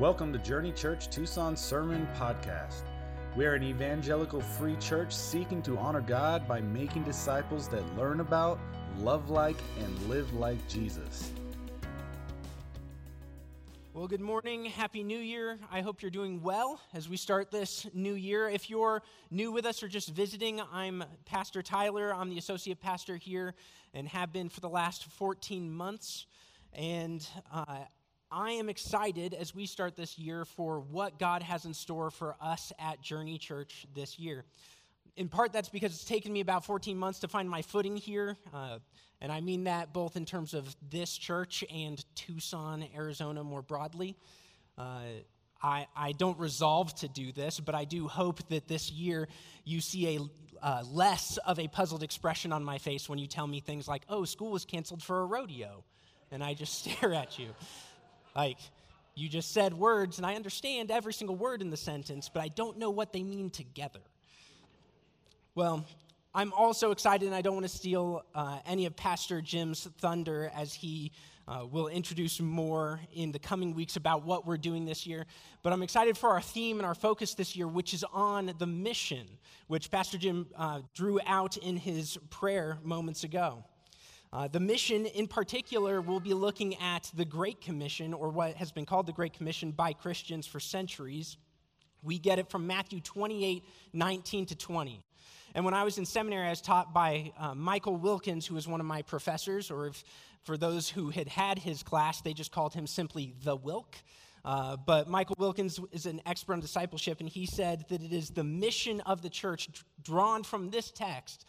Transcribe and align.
Welcome 0.00 0.32
to 0.32 0.40
Journey 0.40 0.72
Church 0.72 1.08
Tucson 1.08 1.56
Sermon 1.56 2.08
Podcast. 2.18 2.82
We 3.36 3.46
are 3.46 3.54
an 3.54 3.62
evangelical 3.62 4.40
free 4.40 4.74
church 4.80 5.14
seeking 5.14 5.62
to 5.62 5.78
honor 5.78 6.00
God 6.00 6.48
by 6.48 6.60
making 6.62 7.04
disciples 7.04 7.68
that 7.68 7.96
learn 7.96 8.18
about, 8.18 8.58
love 8.98 9.30
like, 9.30 9.56
and 9.78 10.08
live 10.08 10.34
like 10.34 10.58
Jesus. 10.66 11.30
Well, 13.92 14.08
good 14.08 14.20
morning. 14.20 14.64
Happy 14.64 15.04
New 15.04 15.20
Year. 15.20 15.60
I 15.70 15.80
hope 15.80 16.02
you're 16.02 16.10
doing 16.10 16.42
well 16.42 16.80
as 16.92 17.08
we 17.08 17.16
start 17.16 17.52
this 17.52 17.86
new 17.94 18.14
year. 18.14 18.48
If 18.48 18.68
you're 18.68 19.00
new 19.30 19.52
with 19.52 19.64
us 19.64 19.80
or 19.80 19.86
just 19.86 20.08
visiting, 20.08 20.60
I'm 20.72 21.04
Pastor 21.24 21.62
Tyler. 21.62 22.12
I'm 22.12 22.30
the 22.30 22.38
associate 22.38 22.80
pastor 22.80 23.16
here 23.16 23.54
and 23.94 24.08
have 24.08 24.32
been 24.32 24.48
for 24.48 24.58
the 24.58 24.68
last 24.68 25.04
14 25.04 25.72
months. 25.72 26.26
And 26.72 27.24
uh, 27.52 27.84
I 28.36 28.50
am 28.50 28.68
excited 28.68 29.32
as 29.32 29.54
we 29.54 29.64
start 29.64 29.94
this 29.94 30.18
year 30.18 30.44
for 30.44 30.80
what 30.80 31.20
God 31.20 31.40
has 31.44 31.66
in 31.66 31.72
store 31.72 32.10
for 32.10 32.34
us 32.40 32.72
at 32.80 33.00
Journey 33.00 33.38
Church 33.38 33.86
this 33.94 34.18
year. 34.18 34.44
In 35.16 35.28
part, 35.28 35.52
that's 35.52 35.68
because 35.68 35.92
it's 35.92 36.04
taken 36.04 36.32
me 36.32 36.40
about 36.40 36.64
14 36.64 36.98
months 36.98 37.20
to 37.20 37.28
find 37.28 37.48
my 37.48 37.62
footing 37.62 37.96
here. 37.96 38.36
Uh, 38.52 38.80
and 39.20 39.30
I 39.30 39.40
mean 39.40 39.64
that 39.64 39.92
both 39.92 40.16
in 40.16 40.24
terms 40.24 40.52
of 40.52 40.74
this 40.90 41.16
church 41.16 41.62
and 41.72 42.04
Tucson, 42.16 42.84
Arizona 42.96 43.44
more 43.44 43.62
broadly. 43.62 44.16
Uh, 44.76 45.02
I, 45.62 45.86
I, 45.96 46.10
don't 46.10 46.38
resolve 46.40 46.92
to 46.96 47.08
do 47.08 47.30
this, 47.30 47.60
but 47.60 47.76
I 47.76 47.84
do 47.84 48.08
hope 48.08 48.48
that 48.48 48.66
this 48.66 48.90
year 48.90 49.28
you 49.64 49.80
see 49.80 50.16
a 50.16 50.20
uh, 50.60 50.82
less 50.90 51.36
of 51.46 51.60
a 51.60 51.68
puzzled 51.68 52.02
expression 52.02 52.52
on 52.52 52.64
my 52.64 52.78
face 52.78 53.08
when 53.08 53.20
you 53.20 53.28
tell 53.28 53.46
me 53.46 53.60
things 53.60 53.86
like, 53.86 54.02
oh, 54.08 54.24
school 54.24 54.50
was 54.50 54.64
canceled 54.64 55.04
for 55.04 55.20
a 55.20 55.24
rodeo. 55.24 55.84
And 56.32 56.42
I 56.42 56.54
just 56.54 56.84
stare 56.84 57.14
at 57.14 57.38
you. 57.38 57.50
Like, 58.34 58.58
you 59.14 59.28
just 59.28 59.52
said 59.52 59.74
words, 59.74 60.18
and 60.18 60.26
I 60.26 60.34
understand 60.34 60.90
every 60.90 61.12
single 61.12 61.36
word 61.36 61.62
in 61.62 61.70
the 61.70 61.76
sentence, 61.76 62.28
but 62.32 62.42
I 62.42 62.48
don't 62.48 62.78
know 62.78 62.90
what 62.90 63.12
they 63.12 63.22
mean 63.22 63.50
together. 63.50 64.00
Well, 65.54 65.84
I'm 66.34 66.52
also 66.52 66.90
excited, 66.90 67.26
and 67.26 67.34
I 67.34 67.42
don't 67.42 67.54
want 67.54 67.64
to 67.64 67.76
steal 67.76 68.24
uh, 68.34 68.58
any 68.66 68.86
of 68.86 68.96
Pastor 68.96 69.40
Jim's 69.40 69.86
thunder 69.98 70.50
as 70.56 70.74
he 70.74 71.12
uh, 71.46 71.64
will 71.70 71.86
introduce 71.86 72.40
more 72.40 72.98
in 73.14 73.30
the 73.30 73.38
coming 73.38 73.72
weeks 73.72 73.94
about 73.94 74.24
what 74.24 74.44
we're 74.44 74.56
doing 74.56 74.84
this 74.84 75.06
year. 75.06 75.26
But 75.62 75.72
I'm 75.72 75.82
excited 75.82 76.18
for 76.18 76.30
our 76.30 76.40
theme 76.40 76.78
and 76.78 76.86
our 76.86 76.94
focus 76.94 77.34
this 77.34 77.54
year, 77.54 77.68
which 77.68 77.94
is 77.94 78.04
on 78.12 78.52
the 78.58 78.66
mission, 78.66 79.28
which 79.68 79.92
Pastor 79.92 80.18
Jim 80.18 80.48
uh, 80.56 80.80
drew 80.92 81.20
out 81.24 81.56
in 81.58 81.76
his 81.76 82.18
prayer 82.30 82.78
moments 82.82 83.22
ago. 83.22 83.64
Uh, 84.34 84.48
the 84.48 84.58
mission, 84.58 85.06
in 85.06 85.28
particular, 85.28 86.00
will 86.00 86.18
be 86.18 86.34
looking 86.34 86.74
at 86.80 87.08
the 87.14 87.24
Great 87.24 87.60
Commission, 87.60 88.12
or 88.12 88.30
what 88.30 88.56
has 88.56 88.72
been 88.72 88.84
called 88.84 89.06
the 89.06 89.12
Great 89.12 89.32
Commission 89.32 89.70
by 89.70 89.92
Christians 89.92 90.44
for 90.44 90.58
centuries. 90.58 91.36
We 92.02 92.18
get 92.18 92.40
it 92.40 92.50
from 92.50 92.66
Matthew 92.66 93.00
28 93.00 93.62
19 93.92 94.46
to 94.46 94.56
20. 94.56 95.04
And 95.54 95.64
when 95.64 95.72
I 95.72 95.84
was 95.84 95.98
in 95.98 96.04
seminary, 96.04 96.48
I 96.48 96.50
was 96.50 96.60
taught 96.60 96.92
by 96.92 97.30
uh, 97.38 97.54
Michael 97.54 97.94
Wilkins, 97.94 98.44
who 98.44 98.56
was 98.56 98.66
one 98.66 98.80
of 98.80 98.86
my 98.86 99.02
professors, 99.02 99.70
or 99.70 99.86
if, 99.86 100.02
for 100.42 100.56
those 100.56 100.88
who 100.88 101.10
had 101.10 101.28
had 101.28 101.60
his 101.60 101.84
class, 101.84 102.20
they 102.20 102.32
just 102.32 102.50
called 102.50 102.74
him 102.74 102.88
simply 102.88 103.36
the 103.44 103.54
Wilk. 103.54 103.94
Uh, 104.44 104.76
but 104.76 105.08
Michael 105.08 105.36
Wilkins 105.38 105.78
is 105.92 106.06
an 106.06 106.20
expert 106.26 106.54
on 106.54 106.60
discipleship, 106.60 107.20
and 107.20 107.28
he 107.28 107.46
said 107.46 107.84
that 107.88 108.02
it 108.02 108.12
is 108.12 108.30
the 108.30 108.42
mission 108.42 109.00
of 109.02 109.22
the 109.22 109.30
church 109.30 109.68
drawn 110.02 110.42
from 110.42 110.70
this 110.70 110.90
text 110.90 111.46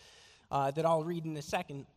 uh, 0.52 0.70
that 0.70 0.86
I'll 0.86 1.04
read 1.04 1.26
in 1.26 1.36
a 1.36 1.42
second 1.42 1.88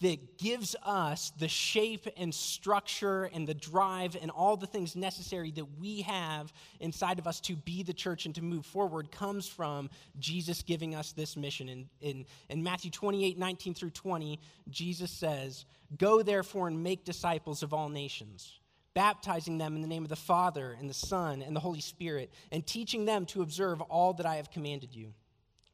that 0.00 0.38
gives 0.38 0.74
us 0.82 1.30
the 1.38 1.48
shape 1.48 2.06
and 2.16 2.34
structure 2.34 3.24
and 3.24 3.46
the 3.46 3.54
drive 3.54 4.16
and 4.20 4.30
all 4.30 4.56
the 4.56 4.66
things 4.66 4.96
necessary 4.96 5.50
that 5.52 5.78
we 5.78 6.00
have 6.00 6.52
inside 6.80 7.18
of 7.18 7.26
us 7.26 7.38
to 7.40 7.54
be 7.54 7.82
the 7.82 7.92
church 7.92 8.24
and 8.24 8.34
to 8.34 8.42
move 8.42 8.64
forward 8.64 9.12
comes 9.12 9.46
from 9.46 9.90
Jesus 10.18 10.62
giving 10.62 10.94
us 10.94 11.12
this 11.12 11.36
mission. 11.36 11.68
In, 11.68 11.88
in, 12.00 12.26
in 12.48 12.62
Matthew 12.62 12.90
28 12.90 13.38
19 13.38 13.74
through 13.74 13.90
20, 13.90 14.40
Jesus 14.70 15.10
says, 15.10 15.66
Go 15.98 16.22
therefore 16.22 16.68
and 16.68 16.82
make 16.82 17.04
disciples 17.04 17.62
of 17.62 17.74
all 17.74 17.90
nations. 17.90 18.58
Baptizing 18.94 19.58
them 19.58 19.76
in 19.76 19.82
the 19.82 19.88
name 19.88 20.04
of 20.04 20.08
the 20.08 20.16
Father 20.16 20.76
and 20.78 20.88
the 20.88 20.94
Son 20.94 21.42
and 21.42 21.54
the 21.54 21.60
Holy 21.60 21.80
Spirit, 21.80 22.32
and 22.50 22.66
teaching 22.66 23.04
them 23.04 23.26
to 23.26 23.42
observe 23.42 23.82
all 23.82 24.14
that 24.14 24.24
I 24.24 24.36
have 24.36 24.50
commanded 24.50 24.94
you. 24.94 25.12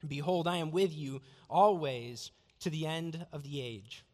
Behold, 0.09 0.49
I 0.49 0.57
am 0.57 0.71
with 0.71 0.97
you 0.97 1.21
always 1.49 2.33
to 2.61 2.71
the 2.71 2.87
end 2.87 3.27
of 3.33 3.43
the 3.43 3.61
age. 3.61 4.05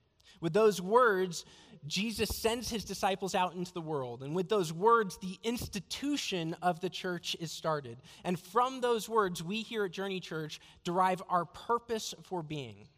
With 0.41 0.53
those 0.53 0.81
words, 0.81 1.45
Jesus 1.87 2.31
sends 2.31 2.69
his 2.69 2.85
disciples 2.85 3.35
out 3.35 3.55
into 3.55 3.73
the 3.73 3.81
world. 3.81 4.23
And 4.23 4.35
with 4.35 4.49
those 4.49 4.73
words, 4.73 5.19
the 5.19 5.39
institution 5.43 6.57
of 6.63 6.81
the 6.81 6.91
church 6.91 7.37
is 7.41 7.53
started. 7.53 7.99
And 8.25 8.39
from 8.39 8.81
those 8.81 9.09
words, 9.09 9.43
we 9.43 9.63
here 9.63 9.85
at 9.85 9.93
Journey 9.93 10.21
Church 10.21 10.61
derive 10.85 11.23
our 11.29 11.45
purpose 11.45 12.15
for 12.25 12.43
being. 12.43 12.89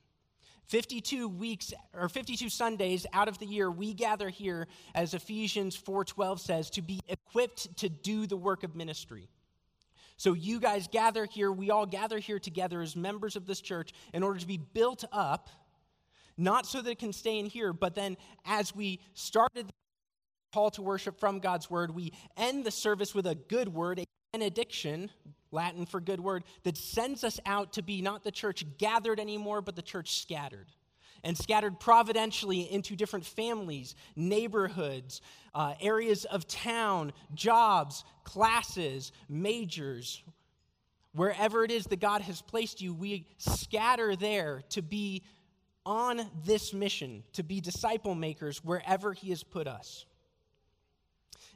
52 0.68 1.28
weeks 1.28 1.72
or 1.94 2.08
52 2.08 2.50
Sundays 2.50 3.06
out 3.14 3.28
of 3.28 3.38
the 3.38 3.46
year 3.46 3.70
we 3.70 3.94
gather 3.94 4.28
here 4.28 4.68
as 4.94 5.14
Ephesians 5.14 5.74
4:12 5.74 6.40
says 6.40 6.70
to 6.70 6.82
be 6.82 7.00
equipped 7.08 7.74
to 7.78 7.88
do 7.88 8.26
the 8.26 8.36
work 8.36 8.64
of 8.64 8.76
ministry. 8.76 9.30
So 10.18 10.32
you 10.32 10.58
guys 10.58 10.88
gather 10.88 11.24
here, 11.24 11.50
we 11.50 11.70
all 11.70 11.86
gather 11.86 12.18
here 12.18 12.40
together 12.40 12.82
as 12.82 12.96
members 12.96 13.36
of 13.36 13.46
this 13.46 13.60
church 13.60 13.92
in 14.12 14.24
order 14.24 14.40
to 14.40 14.46
be 14.46 14.58
built 14.58 15.04
up, 15.12 15.48
not 16.36 16.66
so 16.66 16.82
that 16.82 16.90
it 16.90 16.98
can 16.98 17.12
stay 17.12 17.38
in 17.38 17.46
here, 17.46 17.72
but 17.72 17.94
then 17.94 18.16
as 18.44 18.74
we 18.74 19.00
started 19.14 19.68
the 19.68 19.72
call 20.52 20.70
to 20.72 20.82
worship 20.82 21.20
from 21.20 21.38
God's 21.38 21.70
word, 21.70 21.94
we 21.94 22.12
end 22.36 22.64
the 22.64 22.70
service 22.72 23.14
with 23.14 23.28
a 23.28 23.36
good 23.36 23.68
word, 23.68 24.00
a 24.00 24.04
benediction, 24.32 25.08
Latin 25.52 25.86
for 25.86 26.00
good 26.00 26.20
word, 26.20 26.42
that 26.64 26.76
sends 26.76 27.22
us 27.22 27.38
out 27.46 27.72
to 27.74 27.82
be 27.82 28.02
not 28.02 28.24
the 28.24 28.32
church 28.32 28.64
gathered 28.76 29.20
anymore, 29.20 29.62
but 29.62 29.76
the 29.76 29.82
church 29.82 30.20
scattered 30.20 30.66
and 31.24 31.36
scattered 31.36 31.80
providentially 31.80 32.70
into 32.72 32.96
different 32.96 33.24
families, 33.24 33.94
neighborhoods, 34.16 35.20
uh, 35.54 35.74
areas 35.80 36.24
of 36.24 36.46
town, 36.46 37.12
jobs, 37.34 38.04
classes, 38.24 39.12
majors. 39.28 40.22
Wherever 41.12 41.64
it 41.64 41.70
is 41.70 41.86
that 41.86 42.00
God 42.00 42.22
has 42.22 42.42
placed 42.42 42.80
you, 42.80 42.94
we 42.94 43.26
scatter 43.38 44.14
there 44.14 44.62
to 44.70 44.82
be 44.82 45.22
on 45.84 46.20
this 46.44 46.74
mission, 46.74 47.24
to 47.32 47.42
be 47.42 47.60
disciple 47.60 48.14
makers 48.14 48.62
wherever 48.62 49.12
He 49.12 49.30
has 49.30 49.42
put 49.42 49.66
us. 49.66 50.04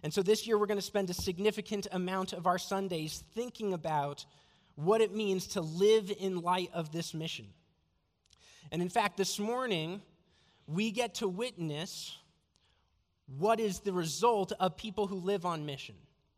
And 0.02 0.12
so 0.12 0.22
this 0.22 0.46
year, 0.46 0.58
we're 0.58 0.66
going 0.66 0.78
to 0.78 0.82
spend 0.82 1.10
a 1.10 1.14
significant 1.14 1.86
amount 1.92 2.32
of 2.32 2.46
our 2.46 2.58
Sundays 2.58 3.22
thinking 3.34 3.72
about 3.72 4.24
what 4.74 5.00
it 5.00 5.14
means 5.14 5.48
to 5.48 5.60
live 5.60 6.10
in 6.18 6.40
light 6.40 6.70
of 6.72 6.90
this 6.90 7.14
mission. 7.14 7.46
And 8.70 8.80
in 8.80 8.88
fact, 8.88 9.16
this 9.16 9.38
morning, 9.38 10.02
we 10.66 10.90
get 10.90 11.16
to 11.16 11.28
witness 11.28 12.16
what 13.38 13.60
is 13.60 13.80
the 13.80 13.92
result 13.92 14.52
of 14.60 14.76
people 14.76 15.06
who 15.06 15.16
live 15.16 15.44
on 15.44 15.66
mission. 15.66 15.94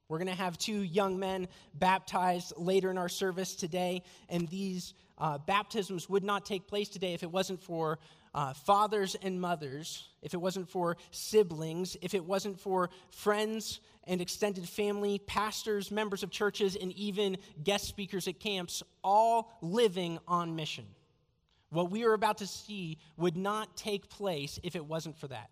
We're 0.09 0.19
going 0.19 0.29
to 0.29 0.35
have 0.35 0.59
two 0.59 0.83
young 0.83 1.19
men 1.19 1.49
baptized 1.75 2.53
later 2.57 2.91
in 2.91 2.99
our 2.99 3.09
service 3.09 3.55
today, 3.55 4.03
and 4.29 4.47
these 4.49 4.95
uh, 5.17 5.39
baptisms 5.39 6.09
would 6.09 6.25
not 6.25 6.45
take 6.45 6.67
place 6.67 6.89
today 6.89 7.15
if 7.15 7.23
it 7.23 7.31
wasn't 7.31 7.63
for 7.63 7.99
uh, 8.35 8.53
fathers 8.53 9.17
and 9.23 9.41
mothers, 9.41 10.09
if 10.21 10.35
it 10.35 10.37
wasn't 10.37 10.69
for 10.69 10.97
siblings, 11.11 11.97
if 12.03 12.15
it 12.15 12.25
wasn't 12.25 12.59
for 12.61 12.91
friends 13.11 13.81
and 14.05 14.21
extended 14.21 14.69
family, 14.69 15.19
pastors, 15.21 15.91
members 15.91 16.23
of 16.23 16.31
churches, 16.31 16.77
and 16.77 16.93
even 16.93 17.37
guest 17.63 17.87
speakers 17.87 18.29
at 18.29 18.39
camps, 18.41 18.83
all 19.03 19.57
living 19.63 20.19
on 20.29 20.55
mission. 20.55 20.85
What 21.75 21.91
we 21.91 22.05
are 22.05 22.13
about 22.13 22.39
to 22.39 22.47
see 22.47 22.99
would 23.17 23.37
not 23.37 23.77
take 23.77 24.09
place 24.09 24.61
if 24.63 24.77
it 24.77 24.87
wasn't 24.87 25.19
for 25.19 25.27
that. 25.29 25.51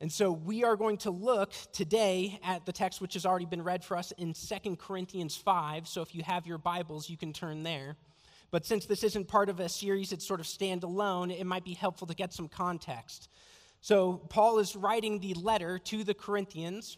And 0.00 0.10
so 0.10 0.32
we 0.32 0.64
are 0.64 0.76
going 0.76 0.96
to 0.98 1.10
look 1.10 1.52
today 1.72 2.40
at 2.42 2.64
the 2.64 2.72
text 2.72 3.02
which 3.02 3.12
has 3.12 3.26
already 3.26 3.44
been 3.44 3.62
read 3.62 3.84
for 3.84 3.98
us 3.98 4.12
in 4.16 4.32
2 4.32 4.76
Corinthians 4.76 5.36
5. 5.36 5.86
So 5.86 6.00
if 6.00 6.14
you 6.14 6.22
have 6.22 6.46
your 6.46 6.56
Bibles, 6.56 7.10
you 7.10 7.18
can 7.18 7.34
turn 7.34 7.62
there. 7.62 7.96
But 8.50 8.64
since 8.64 8.86
this 8.86 9.04
isn't 9.04 9.28
part 9.28 9.50
of 9.50 9.60
a 9.60 9.68
series, 9.68 10.12
it's 10.12 10.26
sort 10.26 10.40
of 10.40 10.46
standalone, 10.46 11.38
it 11.38 11.44
might 11.44 11.64
be 11.64 11.74
helpful 11.74 12.06
to 12.06 12.14
get 12.14 12.32
some 12.32 12.48
context. 12.48 13.28
So 13.82 14.14
Paul 14.30 14.58
is 14.58 14.74
writing 14.74 15.20
the 15.20 15.34
letter 15.34 15.78
to 15.78 16.04
the 16.04 16.14
Corinthians, 16.14 16.96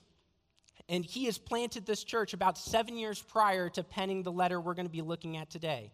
and 0.88 1.04
he 1.04 1.24
has 1.24 1.38
planted 1.38 1.84
this 1.84 2.04
church 2.04 2.32
about 2.32 2.56
seven 2.56 2.96
years 2.96 3.20
prior 3.20 3.68
to 3.70 3.82
penning 3.82 4.22
the 4.22 4.32
letter 4.32 4.60
we're 4.60 4.74
going 4.74 4.86
to 4.86 4.92
be 4.92 5.02
looking 5.02 5.36
at 5.36 5.50
today. 5.50 5.90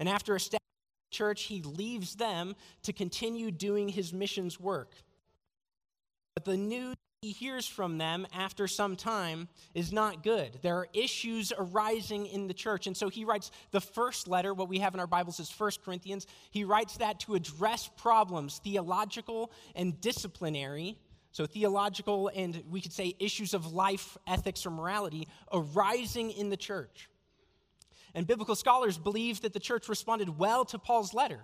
And 0.00 0.08
after 0.08 0.34
establishing 0.34 0.58
the 1.10 1.16
church, 1.16 1.42
he 1.42 1.62
leaves 1.62 2.16
them 2.16 2.56
to 2.82 2.92
continue 2.92 3.52
doing 3.52 3.88
his 3.88 4.12
missions 4.12 4.58
work. 4.58 4.94
But 6.34 6.44
the 6.44 6.56
news 6.56 6.96
he 7.22 7.32
hears 7.32 7.66
from 7.66 7.98
them 7.98 8.26
after 8.32 8.66
some 8.66 8.96
time 8.96 9.46
is 9.74 9.92
not 9.92 10.22
good. 10.22 10.58
There 10.62 10.76
are 10.76 10.88
issues 10.94 11.52
arising 11.54 12.24
in 12.24 12.48
the 12.48 12.54
church. 12.54 12.86
And 12.86 12.96
so 12.96 13.10
he 13.10 13.26
writes 13.26 13.50
the 13.72 13.80
first 13.80 14.26
letter, 14.26 14.54
what 14.54 14.70
we 14.70 14.78
have 14.78 14.94
in 14.94 15.00
our 15.00 15.06
Bibles 15.06 15.38
is 15.38 15.50
First 15.50 15.84
Corinthians. 15.84 16.26
He 16.50 16.64
writes 16.64 16.96
that 16.96 17.20
to 17.20 17.34
address 17.34 17.90
problems, 17.98 18.58
theological 18.64 19.52
and 19.74 20.00
disciplinary, 20.00 20.96
So, 21.32 21.44
theological 21.44 22.28
and 22.34 22.62
we 22.70 22.80
could 22.80 22.94
say 22.94 23.14
issues 23.18 23.52
of 23.52 23.70
life, 23.70 24.16
ethics, 24.26 24.64
or 24.64 24.70
morality 24.70 25.28
arising 25.52 26.30
in 26.30 26.48
the 26.48 26.56
church. 26.56 27.10
And 28.14 28.26
biblical 28.26 28.54
scholars 28.54 28.98
believe 28.98 29.42
that 29.42 29.52
the 29.52 29.60
church 29.60 29.88
responded 29.88 30.38
well 30.38 30.64
to 30.66 30.78
Paul's 30.78 31.14
letter. 31.14 31.40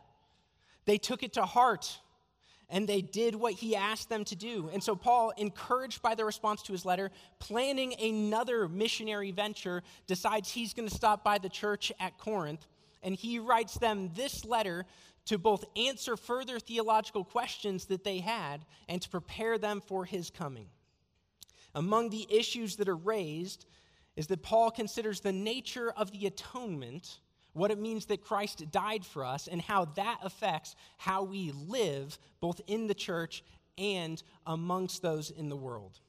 They 0.85 0.99
took 0.99 1.23
it 1.23 1.35
to 1.35 1.45
heart 1.45 1.99
and 2.69 2.89
they 2.89 3.01
did 3.01 3.35
what 3.35 3.53
he 3.55 3.77
asked 3.77 4.09
them 4.09 4.25
to 4.25 4.35
do. 4.35 4.69
And 4.73 4.83
so, 4.83 4.97
Paul, 4.97 5.33
encouraged 5.37 6.03
by 6.03 6.15
the 6.15 6.25
response 6.25 6.63
to 6.63 6.73
his 6.73 6.85
letter, 6.85 7.13
planning 7.39 7.95
another 8.01 8.69
missionary 8.69 9.31
venture, 9.31 9.83
decides 10.07 10.51
he's 10.51 10.75
going 10.75 10.89
to 10.89 10.95
stop 10.95 11.23
by 11.23 11.39
the 11.39 11.49
church 11.49 11.93
at 12.01 12.19
Corinth. 12.19 12.67
And 13.03 13.15
he 13.15 13.39
writes 13.39 13.75
them 13.79 14.11
this 14.17 14.45
letter 14.45 14.85
to 15.27 15.39
both 15.39 15.65
answer 15.77 16.17
further 16.17 16.59
theological 16.59 17.25
questions 17.25 17.87
that 17.87 18.03
they 18.03 18.19
had 18.19 18.65
and 18.89 19.01
to 19.01 19.09
prepare 19.09 19.59
them 19.59 19.81
for 19.81 20.05
his 20.05 20.31
coming. 20.31 20.67
Among 21.75 22.11
the 22.11 22.27
issues 22.31 22.77
that 22.77 22.89
are 22.89 22.97
raised 22.97 23.67
is 24.17 24.27
that 24.29 24.43
Paul 24.43 24.71
considers 24.71 25.21
the 25.21 25.33
nature 25.33 25.93
of 25.97 26.11
the 26.11 26.27
atonement, 26.27 27.21
what 27.53 27.71
it 27.71 27.79
means 27.79 28.07
that 28.07 28.23
Christ 28.23 28.71
died 28.71 29.05
for 29.05 29.25
us, 29.25 29.47
and 29.47 29.61
how 29.61 29.87
that 29.97 30.19
affects 30.23 30.75
how 30.97 31.23
we 31.23 31.53
live 31.53 32.19
both 32.41 32.61
in 32.67 32.87
the 32.87 32.95
church 32.95 33.45
and 33.79 34.23
amongst 34.47 35.03
those 35.03 35.31
in 35.31 35.49
the 35.49 35.57
world. 35.57 36.01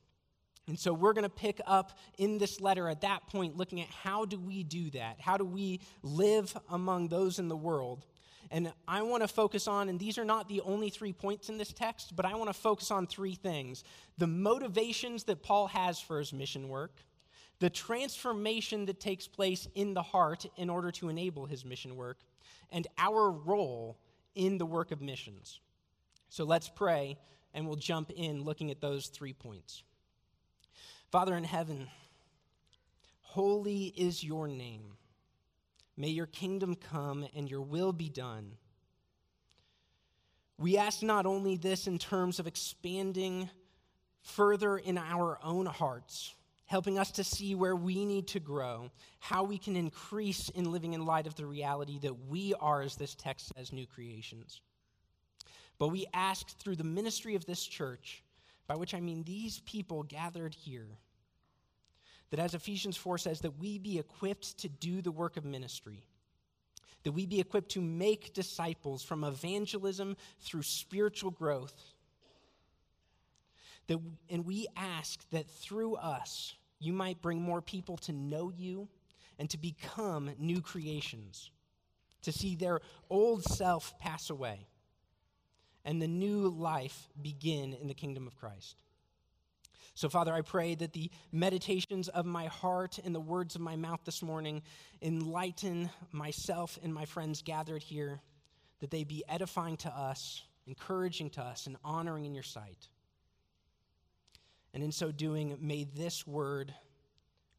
And 0.67 0.77
so 0.77 0.93
we're 0.93 1.13
going 1.13 1.23
to 1.23 1.29
pick 1.29 1.61
up 1.65 1.97
in 2.17 2.37
this 2.37 2.59
letter 2.59 2.89
at 2.89 3.01
that 3.01 3.27
point 3.27 3.55
looking 3.55 3.79
at 3.79 3.87
how 3.87 4.25
do 4.25 4.37
we 4.37 4.63
do 4.63 4.89
that? 4.91 5.19
How 5.19 5.37
do 5.37 5.45
we 5.45 5.79
live 6.03 6.55
among 6.69 7.07
those 7.07 7.39
in 7.39 7.47
the 7.47 7.55
world? 7.55 8.05
And 8.51 8.71
I 8.87 9.01
want 9.01 9.23
to 9.23 9.27
focus 9.27 9.67
on, 9.67 9.89
and 9.89 9.99
these 9.99 10.17
are 10.17 10.25
not 10.25 10.47
the 10.47 10.61
only 10.61 10.89
three 10.89 11.13
points 11.13 11.49
in 11.49 11.57
this 11.57 11.73
text, 11.73 12.15
but 12.15 12.25
I 12.25 12.35
want 12.35 12.49
to 12.49 12.53
focus 12.53 12.91
on 12.91 13.07
three 13.07 13.35
things 13.35 13.83
the 14.17 14.27
motivations 14.27 15.25
that 15.25 15.43
Paul 15.43 15.67
has 15.67 15.99
for 15.99 16.19
his 16.19 16.33
mission 16.33 16.69
work, 16.69 17.03
the 17.59 17.69
transformation 17.69 18.85
that 18.85 18.99
takes 18.99 19.27
place 19.27 19.67
in 19.73 19.93
the 19.93 20.01
heart 20.01 20.45
in 20.57 20.69
order 20.69 20.91
to 20.91 21.09
enable 21.09 21.45
his 21.45 21.65
mission 21.65 21.95
work, 21.95 22.19
and 22.71 22.87
our 22.97 23.31
role 23.31 23.97
in 24.35 24.57
the 24.57 24.65
work 24.65 24.91
of 24.91 25.01
missions. 25.01 25.59
So 26.29 26.43
let's 26.43 26.69
pray, 26.69 27.17
and 27.53 27.65
we'll 27.65 27.77
jump 27.77 28.11
in 28.11 28.43
looking 28.43 28.69
at 28.69 28.81
those 28.81 29.07
three 29.07 29.33
points. 29.33 29.83
Father 31.11 31.35
in 31.35 31.43
heaven, 31.43 31.87
holy 33.21 33.85
is 33.97 34.23
your 34.23 34.47
name. 34.47 34.93
May 35.95 36.09
your 36.09 36.27
kingdom 36.27 36.75
come 36.75 37.25
and 37.35 37.49
your 37.49 37.61
will 37.61 37.93
be 37.93 38.09
done. 38.09 38.51
We 40.59 40.77
ask 40.77 41.01
not 41.01 41.25
only 41.25 41.55
this 41.55 41.87
in 41.87 41.97
terms 41.97 42.39
of 42.39 42.47
expanding 42.47 43.49
further 44.21 44.77
in 44.77 44.97
our 44.97 45.39
own 45.43 45.65
hearts, 45.65 46.35
helping 46.67 46.99
us 46.99 47.11
to 47.11 47.23
see 47.23 47.55
where 47.55 47.75
we 47.75 48.05
need 48.05 48.27
to 48.27 48.39
grow, 48.39 48.91
how 49.19 49.43
we 49.43 49.57
can 49.57 49.75
increase 49.75 50.49
in 50.49 50.71
living 50.71 50.93
in 50.93 51.05
light 51.05 51.25
of 51.25 51.35
the 51.35 51.45
reality 51.45 51.97
that 51.99 52.27
we 52.27 52.53
are, 52.59 52.81
as 52.81 52.95
this 52.95 53.15
text 53.15 53.51
says, 53.55 53.73
new 53.73 53.87
creations. 53.87 54.61
But 55.79 55.89
we 55.89 56.05
ask 56.13 56.57
through 56.59 56.75
the 56.75 56.83
ministry 56.83 57.35
of 57.35 57.45
this 57.45 57.65
church, 57.65 58.23
by 58.67 58.75
which 58.75 58.93
I 58.93 58.99
mean 58.99 59.23
these 59.23 59.59
people 59.59 60.03
gathered 60.03 60.53
here, 60.53 60.97
that 62.31 62.39
as 62.39 62.53
Ephesians 62.53 62.97
4 62.97 63.17
says, 63.17 63.39
that 63.41 63.59
we 63.59 63.77
be 63.77 63.97
equipped 63.97 64.57
to 64.59 64.67
do 64.67 65.01
the 65.01 65.11
work 65.11 65.37
of 65.37 65.45
ministry, 65.45 66.03
that 67.03 67.13
we 67.13 67.25
be 67.25 67.39
equipped 67.39 67.71
to 67.71 67.81
make 67.81 68.33
disciples 68.33 69.03
from 69.03 69.23
evangelism 69.23 70.17
through 70.41 70.63
spiritual 70.63 71.31
growth. 71.31 71.93
That, 73.87 73.99
and 74.29 74.45
we 74.45 74.67
ask 74.75 75.27
that 75.31 75.49
through 75.49 75.95
us, 75.95 76.55
you 76.79 76.93
might 76.93 77.21
bring 77.21 77.41
more 77.41 77.61
people 77.61 77.97
to 77.97 78.11
know 78.11 78.51
you 78.55 78.87
and 79.39 79.49
to 79.49 79.57
become 79.57 80.31
new 80.37 80.61
creations, 80.61 81.51
to 82.23 82.31
see 82.31 82.55
their 82.55 82.81
old 83.09 83.43
self 83.43 83.97
pass 83.99 84.29
away 84.29 84.67
and 85.87 86.01
the 86.01 86.07
new 86.07 86.49
life 86.49 87.07
begin 87.21 87.73
in 87.73 87.87
the 87.87 87.93
kingdom 87.93 88.27
of 88.27 88.35
Christ. 88.35 88.83
So, 89.95 90.09
Father, 90.09 90.33
I 90.33 90.41
pray 90.41 90.75
that 90.75 90.91
the 90.91 91.09
meditations 91.31 92.09
of 92.09 92.25
my 92.25 92.47
heart 92.47 92.99
and 93.03 93.15
the 93.15 93.21
words 93.21 93.55
of 93.55 93.61
my 93.61 93.77
mouth 93.77 94.01
this 94.03 94.21
morning 94.21 94.61
enlighten 95.01 95.89
myself 96.11 96.77
and 96.83 96.93
my 96.93 97.05
friends 97.05 97.41
gathered 97.41 97.81
here, 97.81 98.19
that 98.81 98.91
they 98.91 99.05
be 99.05 99.23
edifying 99.29 99.77
to 99.77 99.89
us, 99.89 100.43
encouraging 100.67 101.29
to 101.31 101.41
us, 101.41 101.67
and 101.67 101.77
honoring 101.85 102.25
in 102.25 102.35
your 102.35 102.43
sight. 102.43 102.89
And 104.77 104.83
in 104.83 104.91
so 104.91 105.11
doing, 105.11 105.57
may 105.59 105.85
this 105.85 106.27
word 106.27 106.71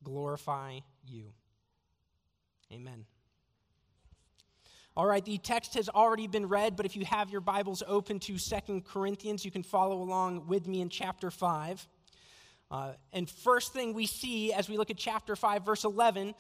glorify 0.05 0.79
you. 1.05 1.32
Amen. 2.73 3.06
All 4.97 5.05
right, 5.05 5.25
the 5.25 5.37
text 5.38 5.75
has 5.75 5.88
already 5.88 6.29
been 6.29 6.47
read, 6.47 6.76
but 6.76 6.87
if 6.87 6.94
you 6.94 7.05
have 7.06 7.29
your 7.29 7.41
Bibles 7.41 7.82
open 7.88 8.20
to 8.20 8.38
Second 8.38 8.85
Corinthians, 8.85 9.44
you 9.44 9.50
can 9.50 9.65
follow 9.65 10.00
along 10.00 10.47
with 10.47 10.69
me 10.69 10.81
in 10.81 10.91
chapter 10.91 11.32
5. 11.32 11.88
Uh, 12.70 12.93
and 13.12 13.29
first 13.29 13.73
thing 13.73 13.94
we 13.94 14.06
see 14.06 14.53
as 14.53 14.69
we 14.69 14.76
look 14.76 14.91
at 14.91 14.97
chapter 14.97 15.35
5, 15.35 15.64
verse 15.67 15.82
11, 15.82 16.37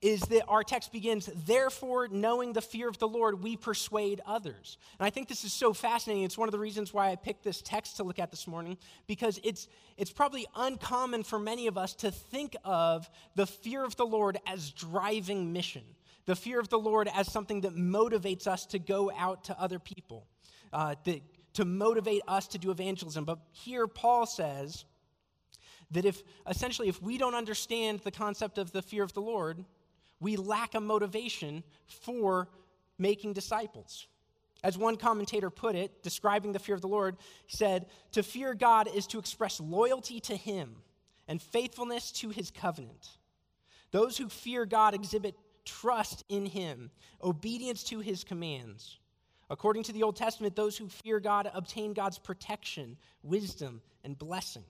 is 0.00 0.20
that 0.20 0.44
our 0.46 0.62
text 0.62 0.92
begins, 0.92 1.28
therefore, 1.46 2.06
knowing 2.08 2.52
the 2.52 2.60
fear 2.60 2.88
of 2.88 2.98
the 2.98 3.08
Lord, 3.08 3.42
we 3.42 3.56
persuade 3.56 4.20
others. 4.24 4.78
And 4.98 5.06
I 5.06 5.10
think 5.10 5.28
this 5.28 5.42
is 5.42 5.52
so 5.52 5.72
fascinating. 5.72 6.22
It's 6.22 6.38
one 6.38 6.46
of 6.46 6.52
the 6.52 6.58
reasons 6.58 6.94
why 6.94 7.10
I 7.10 7.16
picked 7.16 7.42
this 7.42 7.60
text 7.62 7.96
to 7.96 8.04
look 8.04 8.20
at 8.20 8.30
this 8.30 8.46
morning, 8.46 8.78
because 9.08 9.40
it's, 9.42 9.66
it's 9.96 10.12
probably 10.12 10.46
uncommon 10.54 11.24
for 11.24 11.40
many 11.40 11.66
of 11.66 11.76
us 11.76 11.94
to 11.96 12.12
think 12.12 12.54
of 12.64 13.10
the 13.34 13.46
fear 13.46 13.84
of 13.84 13.96
the 13.96 14.06
Lord 14.06 14.38
as 14.46 14.70
driving 14.70 15.52
mission, 15.52 15.82
the 16.26 16.36
fear 16.36 16.60
of 16.60 16.68
the 16.68 16.78
Lord 16.78 17.08
as 17.12 17.30
something 17.32 17.62
that 17.62 17.74
motivates 17.74 18.46
us 18.46 18.66
to 18.66 18.78
go 18.78 19.10
out 19.18 19.44
to 19.44 19.60
other 19.60 19.80
people, 19.80 20.28
uh, 20.72 20.94
to 21.54 21.64
motivate 21.64 22.22
us 22.28 22.46
to 22.48 22.58
do 22.58 22.70
evangelism. 22.70 23.24
But 23.24 23.40
here, 23.50 23.88
Paul 23.88 24.26
says, 24.26 24.84
that 25.90 26.04
if 26.04 26.22
essentially 26.46 26.88
if 26.88 27.02
we 27.02 27.16
don't 27.16 27.34
understand 27.34 28.00
the 28.00 28.10
concept 28.10 28.58
of 28.58 28.72
the 28.72 28.82
fear 28.82 29.02
of 29.02 29.14
the 29.14 29.22
Lord, 29.22 29.64
we 30.20 30.36
lack 30.36 30.74
a 30.74 30.80
motivation 30.80 31.62
for 31.86 32.48
making 32.98 33.32
disciples. 33.32 34.06
As 34.64 34.76
one 34.76 34.96
commentator 34.96 35.50
put 35.50 35.76
it, 35.76 36.02
describing 36.02 36.52
the 36.52 36.58
fear 36.58 36.74
of 36.74 36.80
the 36.80 36.88
Lord, 36.88 37.16
he 37.46 37.56
said, 37.56 37.86
To 38.12 38.22
fear 38.22 38.54
God 38.54 38.88
is 38.92 39.06
to 39.08 39.18
express 39.18 39.60
loyalty 39.60 40.18
to 40.20 40.36
Him 40.36 40.76
and 41.28 41.40
faithfulness 41.40 42.10
to 42.12 42.30
His 42.30 42.50
covenant. 42.50 43.08
Those 43.92 44.18
who 44.18 44.28
fear 44.28 44.66
God 44.66 44.94
exhibit 44.94 45.36
trust 45.64 46.24
in 46.28 46.46
Him, 46.46 46.90
obedience 47.22 47.84
to 47.84 48.00
His 48.00 48.24
commands. 48.24 48.98
According 49.50 49.84
to 49.84 49.92
the 49.92 50.02
Old 50.02 50.16
Testament, 50.16 50.56
those 50.56 50.76
who 50.76 50.88
fear 50.88 51.20
God 51.20 51.50
obtain 51.54 51.92
God's 51.92 52.18
protection, 52.18 52.96
wisdom, 53.22 53.80
and 54.04 54.18
blessing. 54.18 54.64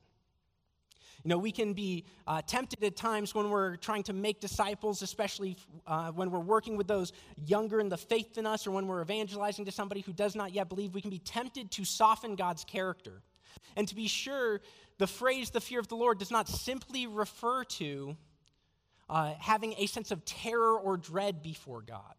You 1.25 1.31
know, 1.31 1.39
we 1.39 1.51
can 1.51 1.73
be 1.73 2.05
uh, 2.27 2.43
tempted 2.47 2.83
at 2.85 2.97
times 2.97 3.35
when 3.35 3.51
we're 3.51 3.77
trying 3.77 4.05
to 4.05 4.13
make 4.13 4.41
disciples, 4.41 5.03
especially 5.03 5.57
uh, 5.87 6.13
when 6.13 6.31
we're 6.31 6.39
working 6.39 6.77
with 6.77 6.87
those 6.87 7.13
younger 7.45 7.81
in 7.81 7.89
the 7.89 7.97
faith 7.97 8.35
than 8.35 8.47
us, 8.47 8.67
or 8.67 8.71
when 8.71 8.87
we're 8.87 9.03
evangelizing 9.03 9.65
to 9.65 9.73
somebody 9.73 10.01
who 10.01 10.13
does 10.13 10.37
not 10.37 10.53
yet 10.53 10.69
believe. 10.69 10.95
We 10.95 11.01
can 11.01 11.11
be 11.11 11.19
tempted 11.19 11.73
to 11.73 11.85
soften 11.85 12.37
God's 12.37 12.65
character. 12.65 13.23
And 13.77 13.89
to 13.89 13.97
be 13.97 14.07
sure, 14.07 14.61
the 14.99 15.09
phrase 15.09 15.51
the 15.51 15.61
fear 15.61 15.81
of 15.81 15.89
the 15.89 15.97
Lord 15.97 16.19
does 16.19 16.31
not 16.31 16.49
simply 16.49 17.07
refer 17.07 17.65
to 17.65 18.17
uh, 19.09 19.35
having 19.41 19.75
a 19.79 19.87
sense 19.87 20.11
of 20.11 20.25
terror 20.25 20.79
or 20.79 20.97
dread 20.97 21.43
before 21.43 21.83
God. 21.83 22.15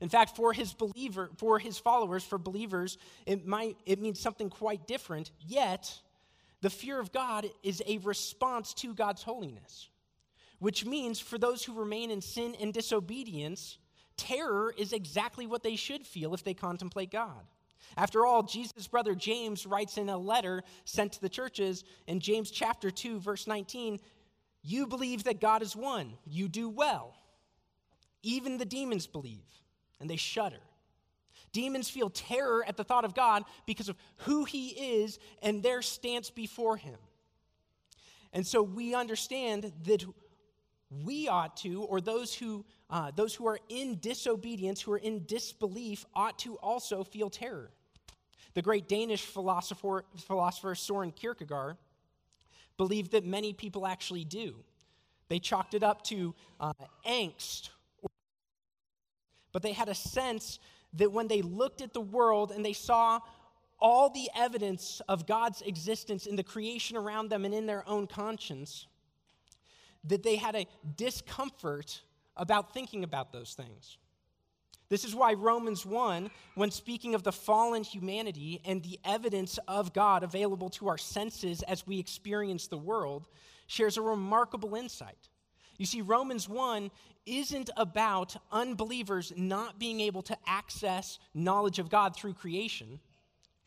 In 0.00 0.08
fact, 0.08 0.34
for 0.34 0.52
his 0.52 0.72
believer, 0.72 1.30
for 1.36 1.60
his 1.60 1.78
followers, 1.78 2.24
for 2.24 2.36
believers, 2.36 2.98
it 3.26 3.46
might 3.46 3.76
it 3.86 4.00
means 4.00 4.18
something 4.18 4.50
quite 4.50 4.88
different. 4.88 5.30
Yet, 5.38 5.96
the 6.62 6.70
fear 6.70 6.98
of 6.98 7.12
God 7.12 7.50
is 7.62 7.82
a 7.86 7.98
response 7.98 8.72
to 8.74 8.94
God's 8.94 9.22
holiness, 9.22 9.88
which 10.60 10.86
means 10.86 11.20
for 11.20 11.36
those 11.36 11.62
who 11.64 11.74
remain 11.74 12.10
in 12.10 12.20
sin 12.20 12.56
and 12.60 12.72
disobedience, 12.72 13.78
terror 14.16 14.72
is 14.78 14.92
exactly 14.92 15.46
what 15.46 15.64
they 15.64 15.76
should 15.76 16.06
feel 16.06 16.34
if 16.34 16.44
they 16.44 16.54
contemplate 16.54 17.10
God. 17.10 17.42
After 17.96 18.24
all, 18.24 18.44
Jesus' 18.44 18.86
brother 18.86 19.16
James 19.16 19.66
writes 19.66 19.98
in 19.98 20.08
a 20.08 20.16
letter 20.16 20.62
sent 20.84 21.12
to 21.12 21.20
the 21.20 21.28
churches 21.28 21.84
in 22.06 22.20
James 22.20 22.50
chapter 22.50 22.90
2, 22.90 23.18
verse 23.18 23.48
19 23.48 23.98
You 24.62 24.86
believe 24.86 25.24
that 25.24 25.40
God 25.40 25.62
is 25.62 25.74
one, 25.74 26.12
you 26.24 26.48
do 26.48 26.68
well. 26.68 27.16
Even 28.22 28.56
the 28.56 28.64
demons 28.64 29.08
believe, 29.08 29.44
and 30.00 30.08
they 30.08 30.16
shudder. 30.16 30.60
Demons 31.52 31.90
feel 31.90 32.10
terror 32.10 32.64
at 32.66 32.76
the 32.76 32.84
thought 32.84 33.04
of 33.04 33.14
God 33.14 33.44
because 33.66 33.88
of 33.88 33.96
who 34.18 34.44
he 34.44 34.68
is 34.68 35.18
and 35.42 35.62
their 35.62 35.82
stance 35.82 36.30
before 36.30 36.76
him. 36.76 36.96
And 38.32 38.46
so 38.46 38.62
we 38.62 38.94
understand 38.94 39.72
that 39.84 40.04
we 41.04 41.28
ought 41.28 41.56
to, 41.58 41.82
or 41.82 42.00
those 42.00 42.34
who, 42.34 42.64
uh, 42.90 43.10
those 43.14 43.34
who 43.34 43.46
are 43.46 43.58
in 43.68 43.98
disobedience, 44.00 44.80
who 44.80 44.92
are 44.92 44.98
in 44.98 45.24
disbelief, 45.26 46.04
ought 46.14 46.38
to 46.40 46.56
also 46.56 47.04
feel 47.04 47.30
terror. 47.30 47.70
The 48.54 48.62
great 48.62 48.88
Danish 48.88 49.22
philosopher, 49.24 50.04
philosopher 50.26 50.74
Soren 50.74 51.12
Kierkegaard 51.12 51.76
believed 52.76 53.12
that 53.12 53.24
many 53.24 53.52
people 53.52 53.86
actually 53.86 54.24
do. 54.24 54.56
They 55.28 55.38
chalked 55.38 55.74
it 55.74 55.82
up 55.82 56.02
to 56.04 56.34
uh, 56.60 56.72
angst. 57.06 57.70
But 59.52 59.62
they 59.62 59.72
had 59.72 59.88
a 59.88 59.94
sense 59.94 60.58
that 60.94 61.12
when 61.12 61.28
they 61.28 61.42
looked 61.42 61.80
at 61.80 61.92
the 61.92 62.00
world 62.00 62.50
and 62.50 62.64
they 62.64 62.72
saw 62.72 63.20
all 63.78 64.10
the 64.10 64.30
evidence 64.36 65.00
of 65.08 65.26
God's 65.26 65.60
existence 65.62 66.26
in 66.26 66.36
the 66.36 66.44
creation 66.44 66.96
around 66.96 67.30
them 67.30 67.44
and 67.44 67.52
in 67.52 67.66
their 67.66 67.86
own 67.88 68.06
conscience, 68.06 68.86
that 70.04 70.22
they 70.22 70.36
had 70.36 70.54
a 70.54 70.66
discomfort 70.96 72.02
about 72.36 72.72
thinking 72.72 73.04
about 73.04 73.32
those 73.32 73.54
things. 73.54 73.98
This 74.88 75.04
is 75.04 75.14
why 75.14 75.32
Romans 75.32 75.86
1, 75.86 76.30
when 76.54 76.70
speaking 76.70 77.14
of 77.14 77.22
the 77.22 77.32
fallen 77.32 77.82
humanity 77.82 78.60
and 78.64 78.82
the 78.82 79.00
evidence 79.04 79.58
of 79.66 79.94
God 79.94 80.22
available 80.22 80.68
to 80.70 80.88
our 80.88 80.98
senses 80.98 81.62
as 81.62 81.86
we 81.86 81.98
experience 81.98 82.66
the 82.66 82.76
world, 82.76 83.26
shares 83.66 83.96
a 83.96 84.02
remarkable 84.02 84.74
insight. 84.74 85.30
You 85.78 85.86
see, 85.86 86.00
Romans 86.00 86.48
1 86.48 86.90
isn't 87.26 87.70
about 87.76 88.36
unbelievers 88.50 89.32
not 89.36 89.78
being 89.78 90.00
able 90.00 90.22
to 90.22 90.36
access 90.46 91.18
knowledge 91.34 91.78
of 91.78 91.88
God 91.88 92.16
through 92.16 92.34
creation. 92.34 93.00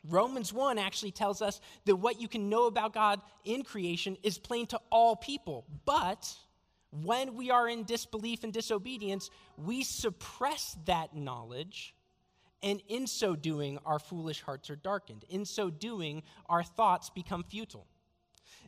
Romans 0.08 0.54
1 0.54 0.78
actually 0.78 1.12
tells 1.12 1.42
us 1.42 1.62
that 1.86 1.96
what 1.96 2.22
you 2.22 2.28
can 2.28 2.50
know 2.50 2.66
about 2.68 2.94
God 2.94 3.22
in 3.44 3.64
creation 3.64 4.18
is 4.24 4.38
plain 4.38 4.68
to 4.68 4.80
all 4.92 5.16
people, 5.16 5.66
but 5.86 6.32
when 7.04 7.36
we 7.36 7.52
are 7.52 7.68
in 7.68 7.84
disbelief 7.84 8.44
and 8.44 8.54
disobedience, 8.54 9.30
we 9.58 9.84
suppress 9.84 10.78
that 10.86 11.16
knowledge, 11.16 11.96
and 12.62 12.82
in 12.88 13.08
so 13.08 13.36
doing, 13.36 13.80
our 13.86 14.00
foolish 14.00 14.42
hearts 14.42 14.70
are 14.70 14.76
darkened. 14.76 15.26
In 15.30 15.46
so 15.46 15.70
doing, 15.70 16.24
our 16.48 16.64
thoughts 16.64 17.10
become 17.10 17.44
futile. 17.44 17.88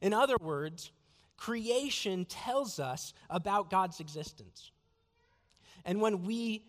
In 0.02 0.14
other 0.14 0.38
words, 0.40 0.92
creation 1.38 2.26
tells 2.26 2.80
us 2.80 3.14
about 3.30 3.70
God's 3.70 4.00
existence. 4.00 4.72
And 5.86 6.02
when 6.02 6.24
we 6.24 6.66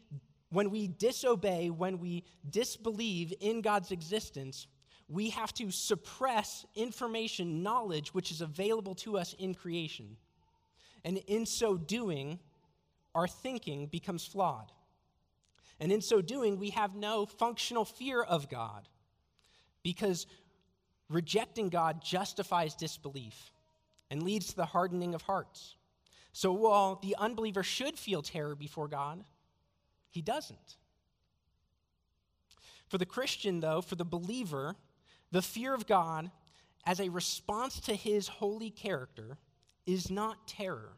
when 0.50 0.70
we 0.70 0.86
disobey, 0.86 1.68
when 1.68 1.98
we 1.98 2.24
disbelieve 2.48 3.34
in 3.40 3.60
God's 3.60 3.92
existence, 3.92 4.66
we 5.06 5.28
have 5.30 5.52
to 5.54 5.70
suppress 5.70 6.64
information, 6.74 7.62
knowledge, 7.62 8.14
which 8.14 8.30
is 8.30 8.40
available 8.40 8.94
to 8.94 9.18
us 9.18 9.34
in 9.38 9.54
creation. 9.54 10.16
And 11.04 11.18
in 11.26 11.44
so 11.44 11.76
doing, 11.76 12.38
our 13.14 13.28
thinking 13.28 13.88
becomes 13.88 14.24
flawed. 14.24 14.72
And 15.80 15.92
in 15.92 16.00
so 16.00 16.22
doing, 16.22 16.58
we 16.58 16.70
have 16.70 16.94
no 16.94 17.26
functional 17.26 17.84
fear 17.84 18.22
of 18.22 18.48
God 18.48 18.88
because 19.82 20.26
rejecting 21.10 21.68
God 21.68 22.02
justifies 22.02 22.74
disbelief 22.74 23.52
and 24.10 24.22
leads 24.22 24.48
to 24.48 24.56
the 24.56 24.66
hardening 24.66 25.14
of 25.14 25.22
hearts. 25.22 25.76
So 26.32 26.52
while 26.52 26.96
the 27.02 27.16
unbeliever 27.18 27.62
should 27.62 27.98
feel 27.98 28.22
terror 28.22 28.54
before 28.54 28.88
God, 28.88 29.24
he 30.10 30.22
doesn't. 30.22 30.76
For 32.88 32.98
the 32.98 33.06
Christian, 33.06 33.60
though, 33.60 33.80
for 33.80 33.96
the 33.96 34.04
believer, 34.04 34.74
the 35.30 35.42
fear 35.42 35.74
of 35.74 35.86
God 35.86 36.30
as 36.86 37.00
a 37.00 37.08
response 37.10 37.80
to 37.80 37.94
his 37.94 38.28
holy 38.28 38.70
character 38.70 39.36
is 39.86 40.10
not 40.10 40.48
terror, 40.48 40.92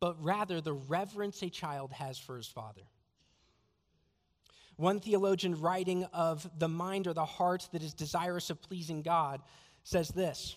but 0.00 0.22
rather 0.22 0.60
the 0.60 0.72
reverence 0.72 1.42
a 1.42 1.50
child 1.50 1.92
has 1.92 2.18
for 2.18 2.36
his 2.36 2.46
father. 2.46 2.82
One 4.76 5.00
theologian 5.00 5.60
writing 5.60 6.04
of 6.12 6.48
the 6.58 6.68
mind 6.68 7.06
or 7.06 7.14
the 7.14 7.24
heart 7.24 7.68
that 7.72 7.82
is 7.82 7.94
desirous 7.94 8.50
of 8.50 8.60
pleasing 8.62 9.02
God 9.02 9.40
says 9.84 10.08
this 10.08 10.56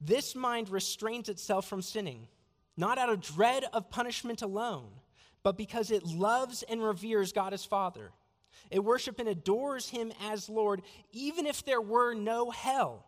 This 0.00 0.34
mind 0.34 0.68
restrains 0.68 1.28
itself 1.28 1.66
from 1.66 1.82
sinning, 1.82 2.28
not 2.76 2.98
out 2.98 3.10
of 3.10 3.20
dread 3.20 3.64
of 3.72 3.90
punishment 3.90 4.42
alone, 4.42 4.88
but 5.42 5.56
because 5.56 5.90
it 5.90 6.04
loves 6.04 6.62
and 6.62 6.82
reveres 6.82 7.32
God 7.32 7.52
as 7.52 7.64
Father. 7.64 8.10
It 8.70 8.82
worships 8.82 9.18
and 9.20 9.28
adores 9.28 9.88
Him 9.88 10.12
as 10.28 10.48
Lord, 10.48 10.82
even 11.12 11.46
if 11.46 11.64
there 11.64 11.80
were 11.80 12.14
no 12.14 12.50
hell 12.50 13.04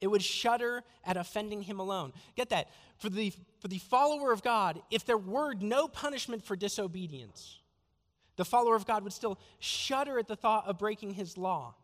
it 0.00 0.06
would 0.06 0.22
shudder 0.22 0.84
at 1.04 1.16
offending 1.16 1.62
him 1.62 1.80
alone. 1.80 2.12
Get 2.36 2.50
that? 2.50 2.68
For 2.98 3.08
the, 3.08 3.32
for 3.60 3.68
the 3.68 3.78
follower 3.78 4.32
of 4.32 4.42
God, 4.42 4.80
if 4.90 5.04
there 5.04 5.18
were 5.18 5.54
no 5.54 5.88
punishment 5.88 6.44
for 6.44 6.56
disobedience, 6.56 7.58
the 8.36 8.44
follower 8.44 8.76
of 8.76 8.86
God 8.86 9.02
would 9.02 9.12
still 9.12 9.38
shudder 9.58 10.18
at 10.18 10.28
the 10.28 10.36
thought 10.36 10.66
of 10.68 10.78
breaking 10.78 11.14
his 11.14 11.36
law. 11.36 11.74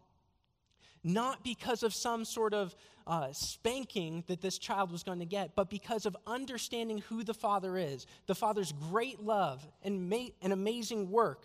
Not 1.05 1.45
because 1.45 1.83
of 1.83 1.93
some 1.93 2.25
sort 2.25 2.55
of 2.55 2.75
uh, 3.07 3.31
spanking 3.33 4.25
that 4.27 4.41
this 4.41 4.57
child 4.57 4.91
was 4.91 5.03
going 5.03 5.19
to 5.19 5.27
get, 5.27 5.55
but 5.55 5.69
because 5.69 6.07
of 6.07 6.17
understanding 6.27 6.99
who 7.09 7.23
the 7.23 7.35
Father 7.35 7.77
is, 7.77 8.07
the 8.27 8.35
Father's 8.35 8.73
great 8.73 9.21
love 9.21 9.65
and 9.83 10.09
ma- 10.09 10.29
an 10.41 10.53
amazing 10.53 11.11
work. 11.11 11.45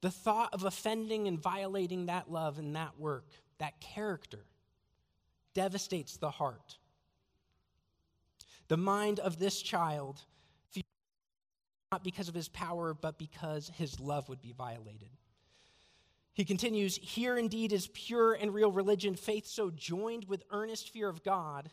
The 0.00 0.10
thought 0.12 0.54
of 0.54 0.62
offending 0.62 1.26
and 1.26 1.42
violating 1.42 2.06
that 2.06 2.30
love 2.30 2.58
and 2.60 2.76
that 2.76 3.00
work, 3.00 3.26
that 3.58 3.80
character, 3.80 4.44
devastates 5.54 6.16
the 6.16 6.30
heart. 6.30 6.78
The 8.68 8.76
mind 8.76 9.18
of 9.18 9.40
this 9.40 9.60
child, 9.60 10.20
not 11.90 12.04
because 12.04 12.28
of 12.28 12.34
his 12.34 12.48
power, 12.48 12.94
but 12.94 13.18
because 13.18 13.72
his 13.76 13.98
love 13.98 14.28
would 14.28 14.40
be 14.40 14.52
violated. 14.52 15.08
He 16.38 16.44
continues, 16.44 16.96
Here 17.02 17.36
indeed 17.36 17.72
is 17.72 17.88
pure 17.88 18.32
and 18.32 18.54
real 18.54 18.70
religion, 18.70 19.16
faith 19.16 19.44
so 19.44 19.72
joined 19.72 20.26
with 20.26 20.44
earnest 20.52 20.90
fear 20.90 21.08
of 21.08 21.24
God 21.24 21.68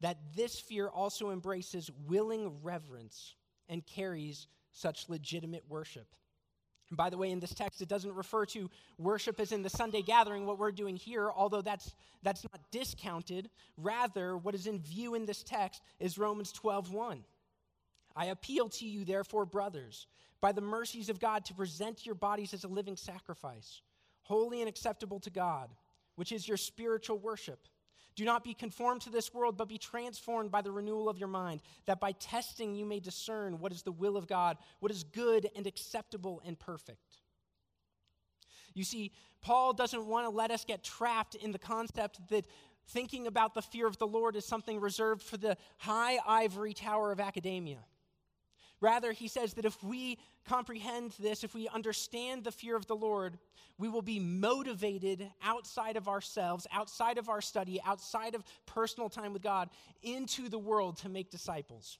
that 0.00 0.18
this 0.36 0.60
fear 0.60 0.86
also 0.86 1.30
embraces 1.30 1.90
willing 2.06 2.62
reverence 2.62 3.34
and 3.68 3.84
carries 3.84 4.46
such 4.70 5.08
legitimate 5.08 5.64
worship. 5.68 6.06
And 6.88 6.96
by 6.96 7.10
the 7.10 7.18
way, 7.18 7.32
in 7.32 7.40
this 7.40 7.52
text, 7.52 7.82
it 7.82 7.88
doesn't 7.88 8.14
refer 8.14 8.46
to 8.46 8.70
worship 8.96 9.40
as 9.40 9.50
in 9.50 9.64
the 9.64 9.70
Sunday 9.70 10.02
gathering, 10.02 10.46
what 10.46 10.60
we're 10.60 10.70
doing 10.70 10.94
here, 10.94 11.28
although 11.28 11.62
that's, 11.62 11.92
that's 12.22 12.44
not 12.44 12.60
discounted. 12.70 13.50
Rather, 13.76 14.36
what 14.36 14.54
is 14.54 14.68
in 14.68 14.78
view 14.78 15.16
in 15.16 15.26
this 15.26 15.42
text 15.42 15.82
is 15.98 16.16
Romans 16.16 16.52
12 16.52 16.92
1. 16.92 17.24
I 18.14 18.26
appeal 18.26 18.68
to 18.68 18.86
you, 18.86 19.04
therefore, 19.04 19.46
brothers, 19.46 20.06
by 20.40 20.52
the 20.52 20.60
mercies 20.60 21.08
of 21.08 21.18
God, 21.18 21.44
to 21.46 21.54
present 21.54 22.06
your 22.06 22.14
bodies 22.14 22.54
as 22.54 22.62
a 22.62 22.68
living 22.68 22.96
sacrifice, 22.96 23.82
holy 24.26 24.60
and 24.60 24.68
acceptable 24.68 25.20
to 25.20 25.30
God, 25.30 25.70
which 26.16 26.32
is 26.32 26.46
your 26.46 26.56
spiritual 26.56 27.18
worship. 27.18 27.68
Do 28.16 28.24
not 28.24 28.42
be 28.42 28.54
conformed 28.54 29.02
to 29.02 29.10
this 29.10 29.32
world, 29.32 29.56
but 29.56 29.68
be 29.68 29.78
transformed 29.78 30.50
by 30.50 30.62
the 30.62 30.72
renewal 30.72 31.08
of 31.08 31.18
your 31.18 31.28
mind, 31.28 31.60
that 31.84 32.00
by 32.00 32.12
testing 32.12 32.74
you 32.74 32.86
may 32.86 32.98
discern 32.98 33.60
what 33.60 33.72
is 33.72 33.82
the 33.82 33.92
will 33.92 34.16
of 34.16 34.26
God, 34.26 34.56
what 34.80 34.90
is 34.90 35.04
good 35.04 35.48
and 35.54 35.66
acceptable 35.66 36.42
and 36.44 36.58
perfect. 36.58 37.18
You 38.74 38.84
see, 38.84 39.12
Paul 39.42 39.74
doesn't 39.74 40.06
want 40.06 40.26
to 40.26 40.30
let 40.30 40.50
us 40.50 40.64
get 40.64 40.82
trapped 40.82 41.34
in 41.34 41.52
the 41.52 41.58
concept 41.58 42.26
that 42.30 42.46
thinking 42.88 43.26
about 43.26 43.54
the 43.54 43.62
fear 43.62 43.86
of 43.86 43.98
the 43.98 44.06
Lord 44.06 44.34
is 44.34 44.44
something 44.44 44.80
reserved 44.80 45.22
for 45.22 45.36
the 45.36 45.56
high 45.78 46.18
ivory 46.26 46.72
tower 46.72 47.12
of 47.12 47.20
academia. 47.20 47.84
Rather, 48.80 49.12
he 49.12 49.28
says 49.28 49.54
that 49.54 49.64
if 49.64 49.82
we 49.82 50.18
comprehend 50.46 51.12
this, 51.18 51.44
if 51.44 51.54
we 51.54 51.68
understand 51.68 52.44
the 52.44 52.52
fear 52.52 52.76
of 52.76 52.86
the 52.86 52.96
Lord, 52.96 53.38
we 53.78 53.88
will 53.88 54.02
be 54.02 54.18
motivated 54.18 55.30
outside 55.42 55.96
of 55.96 56.08
ourselves, 56.08 56.66
outside 56.72 57.18
of 57.18 57.28
our 57.28 57.40
study, 57.40 57.80
outside 57.84 58.34
of 58.34 58.44
personal 58.66 59.08
time 59.08 59.32
with 59.32 59.42
God, 59.42 59.70
into 60.02 60.48
the 60.48 60.58
world 60.58 60.98
to 60.98 61.08
make 61.08 61.30
disciples. 61.30 61.98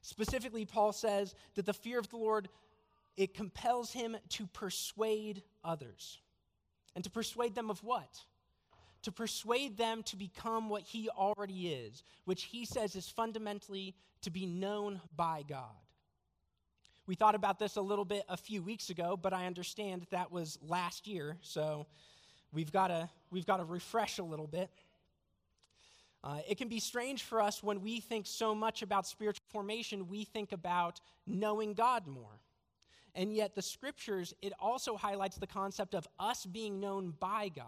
Specifically, 0.00 0.64
Paul 0.64 0.92
says 0.92 1.34
that 1.54 1.66
the 1.66 1.72
fear 1.72 1.98
of 1.98 2.08
the 2.08 2.16
Lord 2.16 2.48
it 3.16 3.34
compels 3.34 3.92
him 3.92 4.16
to 4.30 4.46
persuade 4.46 5.42
others. 5.62 6.18
And 6.94 7.04
to 7.04 7.10
persuade 7.10 7.54
them 7.54 7.70
of 7.70 7.82
what? 7.82 8.24
To 9.04 9.12
persuade 9.12 9.76
them 9.76 10.02
to 10.04 10.16
become 10.16 10.68
what 10.68 10.82
he 10.82 11.08
already 11.10 11.68
is, 11.68 12.02
which 12.24 12.44
he 12.44 12.64
says 12.64 12.96
is 12.96 13.08
fundamentally 13.08 13.94
to 14.22 14.30
be 14.30 14.46
known 14.46 15.00
by 15.14 15.44
God. 15.46 15.76
We 17.06 17.14
thought 17.14 17.34
about 17.34 17.58
this 17.58 17.76
a 17.76 17.82
little 17.82 18.06
bit 18.06 18.24
a 18.30 18.36
few 18.38 18.62
weeks 18.62 18.88
ago, 18.88 19.18
but 19.20 19.34
I 19.34 19.46
understand 19.46 20.06
that 20.10 20.32
was 20.32 20.58
last 20.66 21.06
year, 21.06 21.36
so 21.42 21.86
we've 22.50 22.72
got 22.72 22.88
to 22.88 23.10
we've 23.30 23.44
got 23.44 23.58
to 23.58 23.64
refresh 23.64 24.18
a 24.18 24.22
little 24.22 24.46
bit. 24.46 24.70
Uh, 26.22 26.38
it 26.48 26.56
can 26.56 26.68
be 26.68 26.80
strange 26.80 27.22
for 27.22 27.42
us 27.42 27.62
when 27.62 27.82
we 27.82 28.00
think 28.00 28.26
so 28.26 28.54
much 28.54 28.80
about 28.80 29.06
spiritual 29.06 29.44
formation, 29.50 30.08
we 30.08 30.24
think 30.24 30.52
about 30.52 30.98
knowing 31.26 31.74
God 31.74 32.06
more. 32.06 32.40
And 33.14 33.34
yet, 33.34 33.54
the 33.54 33.60
scriptures, 33.60 34.32
it 34.40 34.54
also 34.58 34.96
highlights 34.96 35.36
the 35.36 35.46
concept 35.46 35.94
of 35.94 36.08
us 36.18 36.46
being 36.46 36.80
known 36.80 37.12
by 37.20 37.50
God. 37.54 37.66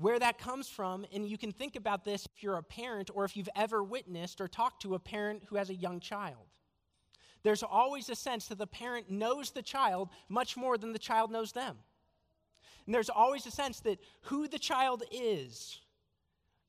Where 0.00 0.18
that 0.18 0.38
comes 0.38 0.68
from, 0.68 1.04
and 1.12 1.28
you 1.28 1.36
can 1.36 1.52
think 1.52 1.76
about 1.76 2.04
this 2.04 2.26
if 2.26 2.42
you're 2.42 2.56
a 2.56 2.62
parent 2.62 3.10
or 3.14 3.24
if 3.24 3.36
you've 3.36 3.50
ever 3.54 3.82
witnessed 3.82 4.40
or 4.40 4.48
talked 4.48 4.82
to 4.82 4.94
a 4.94 4.98
parent 4.98 5.42
who 5.48 5.56
has 5.56 5.70
a 5.70 5.74
young 5.74 6.00
child 6.00 6.46
there's 7.42 7.62
always 7.62 8.08
a 8.08 8.14
sense 8.14 8.46
that 8.48 8.58
the 8.58 8.66
parent 8.66 9.10
knows 9.10 9.50
the 9.50 9.62
child 9.62 10.10
much 10.28 10.56
more 10.56 10.76
than 10.76 10.92
the 10.92 10.98
child 10.98 11.30
knows 11.30 11.52
them. 11.52 11.76
And 12.86 12.94
there's 12.94 13.10
always 13.10 13.46
a 13.46 13.50
sense 13.50 13.80
that 13.80 13.98
who 14.22 14.48
the 14.48 14.58
child 14.58 15.02
is 15.10 15.80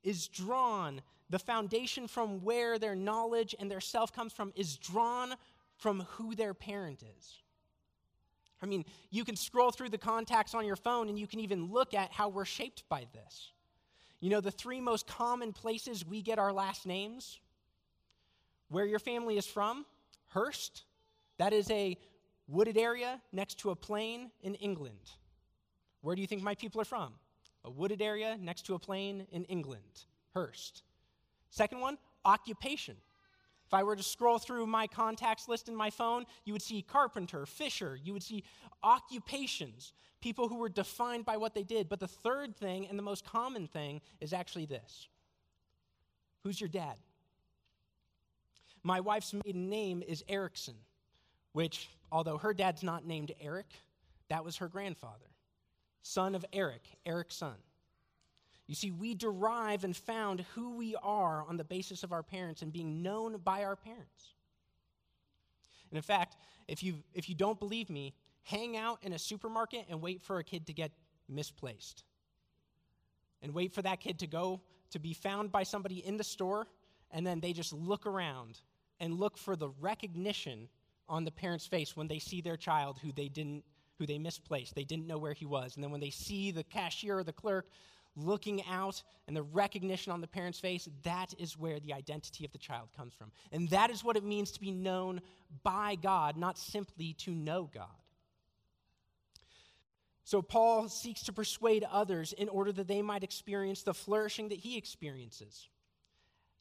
is 0.03 0.27
drawn, 0.27 1.01
the 1.29 1.39
foundation 1.39 2.07
from 2.07 2.43
where 2.43 2.79
their 2.79 2.95
knowledge 2.95 3.53
and 3.59 3.69
their 3.69 3.79
self 3.81 4.11
comes 4.11 4.33
from 4.33 4.51
is 4.55 4.77
drawn 4.77 5.35
from 5.77 6.01
who 6.11 6.35
their 6.35 6.53
parent 6.53 7.03
is. 7.17 7.41
I 8.61 8.67
mean, 8.67 8.85
you 9.09 9.25
can 9.25 9.35
scroll 9.35 9.71
through 9.71 9.89
the 9.89 9.97
contacts 9.97 10.53
on 10.53 10.65
your 10.65 10.75
phone 10.75 11.09
and 11.09 11.17
you 11.17 11.27
can 11.27 11.39
even 11.39 11.71
look 11.71 11.93
at 11.93 12.11
how 12.11 12.29
we're 12.29 12.45
shaped 12.45 12.83
by 12.89 13.07
this. 13.13 13.51
You 14.19 14.29
know, 14.29 14.39
the 14.39 14.51
three 14.51 14.79
most 14.79 15.07
common 15.07 15.51
places 15.51 16.05
we 16.05 16.21
get 16.21 16.37
our 16.37 16.53
last 16.53 16.85
names 16.85 17.39
where 18.69 18.85
your 18.85 18.99
family 18.99 19.37
is 19.37 19.47
from, 19.47 19.85
Hurst, 20.27 20.83
that 21.37 21.53
is 21.53 21.69
a 21.71 21.97
wooded 22.47 22.77
area 22.77 23.19
next 23.31 23.59
to 23.59 23.71
a 23.71 23.75
plain 23.75 24.29
in 24.41 24.55
England. 24.55 25.11
Where 26.01 26.15
do 26.15 26.21
you 26.21 26.27
think 26.27 26.43
my 26.43 26.55
people 26.55 26.79
are 26.81 26.85
from? 26.85 27.13
A 27.65 27.69
wooded 27.69 28.01
area 28.01 28.37
next 28.39 28.65
to 28.67 28.75
a 28.75 28.79
plain 28.79 29.25
in 29.31 29.43
England, 29.45 30.05
Hurst. 30.33 30.83
Second 31.49 31.79
one, 31.79 31.97
occupation. 32.23 32.95
If 33.71 33.75
I 33.75 33.83
were 33.83 33.95
to 33.95 34.03
scroll 34.03 34.37
through 34.37 34.67
my 34.67 34.85
contacts 34.85 35.47
list 35.47 35.69
in 35.69 35.75
my 35.77 35.89
phone, 35.89 36.25
you 36.43 36.51
would 36.51 36.61
see 36.61 36.81
carpenter, 36.81 37.45
fisher, 37.45 37.97
you 38.03 38.11
would 38.11 38.21
see 38.21 38.43
occupations, 38.83 39.93
people 40.19 40.49
who 40.49 40.57
were 40.57 40.67
defined 40.67 41.23
by 41.23 41.37
what 41.37 41.53
they 41.53 41.63
did. 41.63 41.87
But 41.87 42.01
the 42.01 42.07
third 42.07 42.53
thing 42.53 42.85
and 42.89 42.99
the 42.99 43.03
most 43.03 43.23
common 43.23 43.67
thing 43.67 44.01
is 44.19 44.33
actually 44.33 44.65
this 44.65 45.07
Who's 46.43 46.59
your 46.59 46.67
dad? 46.67 46.97
My 48.83 48.99
wife's 48.99 49.33
maiden 49.33 49.69
name 49.69 50.03
is 50.05 50.21
Erickson, 50.27 50.75
which, 51.53 51.87
although 52.11 52.39
her 52.39 52.53
dad's 52.53 52.83
not 52.83 53.05
named 53.05 53.31
Eric, 53.39 53.67
that 54.27 54.43
was 54.43 54.57
her 54.57 54.67
grandfather, 54.67 55.31
son 56.01 56.35
of 56.35 56.43
Eric, 56.51 56.81
Eric's 57.05 57.37
son. 57.37 57.55
You 58.71 58.75
see, 58.75 58.89
we 58.89 59.15
derive 59.15 59.83
and 59.83 59.93
found 59.93 60.45
who 60.55 60.77
we 60.77 60.95
are 61.03 61.43
on 61.45 61.57
the 61.57 61.63
basis 61.65 62.03
of 62.03 62.13
our 62.13 62.23
parents 62.23 62.61
and 62.61 62.71
being 62.71 63.03
known 63.03 63.35
by 63.43 63.65
our 63.65 63.75
parents. 63.75 64.33
And 65.89 65.97
in 65.97 66.01
fact, 66.01 66.37
if 66.69 66.81
you, 66.81 67.03
if 67.13 67.27
you 67.27 67.35
don't 67.35 67.59
believe 67.59 67.89
me, 67.89 68.13
hang 68.43 68.77
out 68.77 68.99
in 69.01 69.11
a 69.11 69.19
supermarket 69.19 69.87
and 69.89 70.01
wait 70.01 70.21
for 70.21 70.39
a 70.39 70.43
kid 70.45 70.67
to 70.67 70.73
get 70.73 70.93
misplaced. 71.27 72.05
And 73.41 73.53
wait 73.53 73.73
for 73.73 73.81
that 73.81 73.99
kid 73.99 74.19
to 74.19 74.27
go 74.27 74.61
to 74.91 74.99
be 74.99 75.13
found 75.13 75.51
by 75.51 75.63
somebody 75.63 75.97
in 75.97 76.15
the 76.15 76.23
store, 76.23 76.65
and 77.11 77.27
then 77.27 77.41
they 77.41 77.51
just 77.51 77.73
look 77.73 78.05
around 78.05 78.57
and 79.01 79.19
look 79.19 79.37
for 79.37 79.57
the 79.57 79.67
recognition 79.81 80.69
on 81.09 81.25
the 81.25 81.31
parent's 81.31 81.67
face 81.67 81.97
when 81.97 82.07
they 82.07 82.19
see 82.19 82.39
their 82.39 82.55
child 82.55 82.99
who 83.03 83.11
they 83.11 83.27
didn't 83.27 83.65
who 83.97 84.07
they 84.07 84.17
misplaced. 84.17 84.75
They 84.75 84.85
didn't 84.85 85.07
know 85.07 85.17
where 85.17 85.33
he 85.33 85.45
was. 85.45 85.75
And 85.75 85.83
then 85.83 85.91
when 85.91 85.99
they 85.99 86.09
see 86.09 86.51
the 86.51 86.63
cashier 86.63 87.19
or 87.19 87.23
the 87.23 87.33
clerk 87.33 87.67
looking 88.15 88.63
out 88.65 89.03
and 89.27 89.35
the 89.35 89.43
recognition 89.43 90.11
on 90.11 90.21
the 90.21 90.27
parent's 90.27 90.59
face, 90.59 90.89
that 91.03 91.33
is 91.37 91.57
where 91.57 91.79
the 91.79 91.93
identity 91.93 92.45
of 92.45 92.51
the 92.51 92.57
child 92.57 92.89
comes 92.95 93.13
from. 93.13 93.31
And 93.51 93.69
that 93.69 93.89
is 93.89 94.03
what 94.03 94.17
it 94.17 94.23
means 94.23 94.51
to 94.51 94.59
be 94.59 94.71
known 94.71 95.21
by 95.63 95.95
God, 95.95 96.37
not 96.37 96.57
simply 96.57 97.13
to 97.19 97.31
know 97.31 97.69
God. 97.73 97.87
So 100.23 100.41
Paul 100.41 100.87
seeks 100.87 101.23
to 101.23 101.33
persuade 101.33 101.83
others 101.91 102.33
in 102.33 102.47
order 102.47 102.71
that 102.73 102.87
they 102.87 103.01
might 103.01 103.23
experience 103.23 103.83
the 103.83 103.93
flourishing 103.93 104.49
that 104.49 104.59
he 104.59 104.77
experiences. 104.77 105.67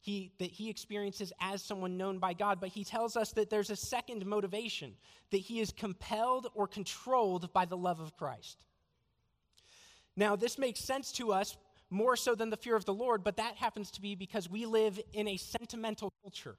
He, 0.03 0.33
that 0.39 0.51
he 0.51 0.71
experiences 0.71 1.31
as 1.41 1.63
someone 1.63 1.99
known 1.99 2.19
by 2.19 2.33
God, 2.33 2.59
but 2.59 2.71
he 2.71 2.85
tells 2.85 3.19
us 3.19 3.33
that 3.33 3.51
there's 3.51 3.69
a 3.69 3.77
second 3.77 4.25
motivation, 4.25 4.95
that 5.31 5.37
he 5.37 5.61
is 5.61 5.73
compelled 5.73 6.47
or 6.55 6.67
controlled 6.67 7.53
by 7.53 7.67
the 7.67 7.77
love 7.77 8.01
of 8.01 8.17
Christ. 8.17 8.65
Now, 10.17 10.37
this 10.37 10.59
makes 10.59 10.81
sense 10.81 11.13
to 11.13 11.33
us 11.33 11.57
more 11.91 12.17
so 12.17 12.35
than 12.35 12.51
the 12.51 12.57
fear 12.57 12.77
of 12.77 12.85
the 12.85 12.95
Lord, 12.95 13.25
but 13.25 13.37
that 13.37 13.57
happens 13.57 13.91
to 13.93 14.01
be 14.01 14.15
because 14.15 14.49
we 14.49 14.67
live 14.67 15.01
in 15.13 15.29
a 15.29 15.37
sentimental 15.37 16.13
culture. 16.23 16.57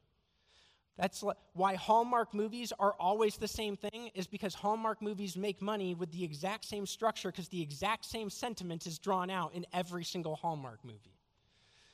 That's 0.97 1.23
why 1.53 1.75
Hallmark 1.75 2.33
movies 2.33 2.73
are 2.77 2.93
always 2.99 3.37
the 3.37 3.47
same 3.47 3.77
thing, 3.77 4.11
is 4.13 4.27
because 4.27 4.53
Hallmark 4.53 5.01
movies 5.01 5.37
make 5.37 5.61
money 5.61 5.95
with 5.95 6.11
the 6.11 6.23
exact 6.23 6.65
same 6.65 6.85
structure 6.85 7.31
because 7.31 7.47
the 7.47 7.61
exact 7.61 8.05
same 8.05 8.29
sentiment 8.29 8.85
is 8.85 8.99
drawn 8.99 9.29
out 9.29 9.53
in 9.55 9.65
every 9.73 10.03
single 10.03 10.35
Hallmark 10.35 10.83
movie. 10.83 11.17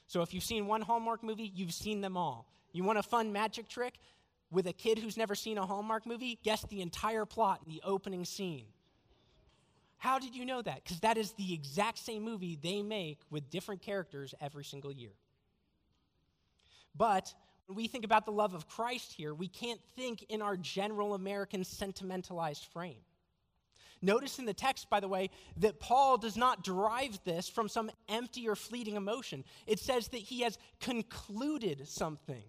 So 0.07 0.21
if 0.23 0.33
you've 0.33 0.43
seen 0.43 0.67
one 0.67 0.81
Hallmark 0.81 1.23
movie, 1.23 1.51
you've 1.53 1.73
seen 1.73 2.01
them 2.01 2.17
all. 2.17 2.51
You 2.73 2.83
want 2.83 2.97
a 2.97 3.03
fun 3.03 3.31
magic 3.31 3.69
trick 3.69 3.93
with 4.51 4.67
a 4.67 4.73
kid 4.73 4.97
who's 4.97 5.15
never 5.15 5.35
seen 5.35 5.57
a 5.57 5.65
Hallmark 5.65 6.05
movie? 6.05 6.39
Guess 6.43 6.63
the 6.63 6.81
entire 6.81 7.25
plot 7.25 7.61
in 7.65 7.71
the 7.71 7.81
opening 7.83 8.25
scene. 8.25 8.65
How 9.97 10.19
did 10.19 10.35
you 10.35 10.45
know 10.45 10.61
that? 10.61 10.83
Because 10.83 10.99
that 10.99 11.17
is 11.17 11.31
the 11.33 11.53
exact 11.53 11.97
same 11.97 12.23
movie 12.23 12.57
they 12.61 12.81
make 12.81 13.19
with 13.29 13.49
different 13.49 13.81
characters 13.81 14.33
every 14.39 14.63
single 14.63 14.91
year. 14.91 15.13
But 16.95 17.33
when 17.65 17.75
we 17.75 17.87
think 17.87 18.05
about 18.05 18.25
the 18.25 18.31
love 18.31 18.53
of 18.53 18.67
Christ 18.67 19.13
here, 19.13 19.33
we 19.33 19.47
can't 19.47 19.81
think 19.95 20.23
in 20.29 20.41
our 20.41 20.55
general 20.55 21.13
American 21.13 21.63
sentimentalized 21.63 22.65
frame. 22.65 23.01
Notice 24.01 24.37
in 24.37 24.45
the 24.45 24.53
text, 24.53 24.89
by 24.89 24.99
the 24.99 25.07
way, 25.07 25.31
that 25.57 25.79
Paul 25.79 26.17
does 26.17 26.37
not 26.37 26.63
derive 26.63 27.19
this 27.25 27.49
from 27.49 27.67
some 27.67 27.89
empty 28.07 28.47
or 28.47 28.55
fleeting 28.55 28.95
emotion. 28.95 29.43
It 29.65 29.79
says 29.79 30.09
that 30.09 30.19
he 30.19 30.41
has 30.41 30.57
concluded 30.79 31.87
something. 31.87 32.43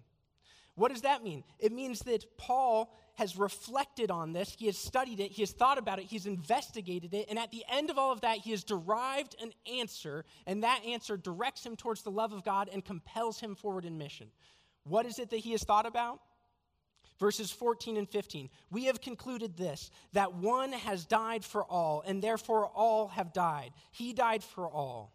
What 0.75 0.93
does 0.93 1.03
that 1.03 1.25
mean? 1.25 1.45
It 1.59 1.73
means 1.73 2.01
that 2.01 2.37
Paul 2.37 2.95
has 3.19 3.37
reflected 3.37 4.13
on 4.13 4.33
this, 4.33 4.55
he 4.57 4.67
has 4.67 4.79
studied 4.79 5.19
it, 5.19 5.33
he 5.33 5.43
has 5.43 5.51
thought 5.51 5.77
about 5.77 5.99
it, 5.99 6.05
he's 6.05 6.25
investigated 6.25 7.13
it, 7.13 7.27
and 7.29 7.37
at 7.37 7.51
the 7.51 7.65
end 7.69 7.91
of 7.91 7.99
all 7.99 8.13
of 8.13 8.21
that, 8.21 8.39
he 8.39 8.53
has 8.53 8.63
derived 8.63 9.35
an 9.43 9.53
answer, 9.77 10.25
and 10.47 10.63
that 10.63 10.85
answer 10.87 11.17
directs 11.17 11.67
him 11.67 11.75
towards 11.75 12.03
the 12.03 12.13
love 12.13 12.33
of 12.33 12.45
God 12.45 12.71
and 12.73 12.85
compels 12.85 13.41
him 13.41 13.57
forward 13.57 13.85
in 13.85 13.99
mission. 13.99 14.29
What 14.85 15.05
is 15.05 15.19
it 15.19 15.31
that 15.31 15.39
he 15.39 15.51
has 15.51 15.65
thought 15.65 15.85
about? 15.85 16.21
Verses 17.19 17.51
14 17.51 17.97
and 17.97 18.09
15. 18.09 18.51
We 18.71 18.85
have 18.85 19.01
concluded 19.01 19.57
this 19.57 19.91
that 20.13 20.35
one 20.35 20.71
has 20.71 21.05
died 21.05 21.45
for 21.45 21.65
all, 21.65 22.05
and 22.07 22.23
therefore 22.23 22.67
all 22.67 23.09
have 23.09 23.33
died. 23.33 23.73
He 23.91 24.13
died 24.13 24.45
for 24.45 24.69
all, 24.69 25.13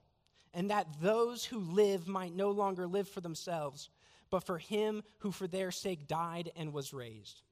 and 0.53 0.71
that 0.71 0.87
those 1.01 1.45
who 1.45 1.59
live 1.59 2.05
might 2.09 2.35
no 2.35 2.51
longer 2.51 2.85
live 2.85 3.07
for 3.07 3.21
themselves, 3.21 3.89
but 4.29 4.43
for 4.43 4.57
him 4.57 5.03
who 5.19 5.31
for 5.31 5.47
their 5.47 5.71
sake 5.71 6.05
died 6.09 6.51
and 6.57 6.73
was 6.73 6.93
raised. 6.93 7.43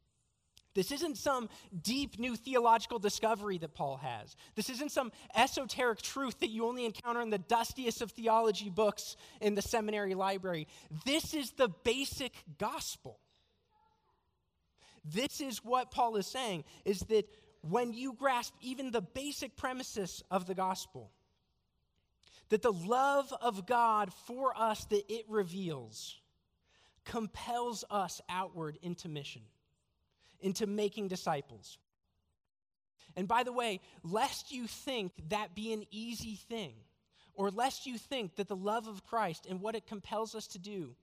This 0.74 0.92
isn't 0.92 1.18
some 1.18 1.50
deep 1.82 2.18
new 2.18 2.36
theological 2.36 2.98
discovery 2.98 3.58
that 3.58 3.74
Paul 3.74 3.98
has. 3.98 4.36
This 4.56 4.70
isn't 4.70 4.92
some 4.92 5.12
esoteric 5.36 6.02
truth 6.02 6.40
that 6.40 6.50
you 6.50 6.66
only 6.66 6.86
encounter 6.86 7.22
in 7.22 7.30
the 7.30 7.38
dustiest 7.38 8.02
of 8.02 8.12
theology 8.12 8.70
books 8.70 9.18
in 9.42 9.56
the 9.56 9.62
seminary 9.62 10.14
library. 10.14 10.68
This 11.06 11.34
is 11.34 11.52
the 11.52 11.70
basic 11.84 12.34
gospel. 12.58 13.20
This 15.04 15.42
is 15.42 15.64
what 15.64 15.92
Paul 15.92 16.16
is 16.16 16.28
saying 16.28 16.64
is 16.86 17.00
that 17.02 17.28
when 17.62 17.94
you 17.94 18.14
grasp 18.14 18.54
even 18.62 18.92
the 18.92 19.02
basic 19.02 19.58
premises 19.58 20.24
of 20.32 20.46
the 20.48 20.56
gospel, 20.56 21.12
that 22.50 22.62
the 22.62 22.72
love 22.72 23.34
of 23.42 23.66
God 23.66 24.12
for 24.26 24.58
us 24.58 24.86
that 24.86 25.12
it 25.12 25.26
reveals 25.28 26.20
compels 27.04 27.84
us 27.90 28.22
outward 28.30 28.78
into 28.82 29.10
mission 29.10 29.42
into 30.42 30.68
making 30.68 31.08
disciples. 31.08 31.78
And 33.16 33.28
by 33.28 33.44
the 33.44 33.54
way, 33.54 33.82
lest 34.04 34.52
you 34.52 34.68
think 34.68 35.14
that 35.30 35.56
be 35.56 35.74
an 35.74 35.86
easy 35.92 36.36
thing, 36.36 36.74
or 37.34 37.50
lest 37.50 37.86
you 37.86 37.98
think 37.98 38.36
that 38.36 38.48
the 38.48 38.56
love 38.56 38.88
of 38.88 39.06
Christ 39.06 39.48
and 39.50 39.62
what 39.62 39.76
it 39.76 39.88
compels 39.88 40.36
us 40.36 40.48
to 40.48 40.60
do 40.60 40.96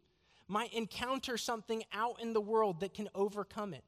might 0.46 0.72
encounter 0.72 1.36
something 1.36 1.82
out 1.92 2.20
in 2.22 2.32
the 2.32 2.40
world 2.40 2.80
that 2.80 2.94
can 2.94 3.08
overcome 3.14 3.74
it. 3.74 3.84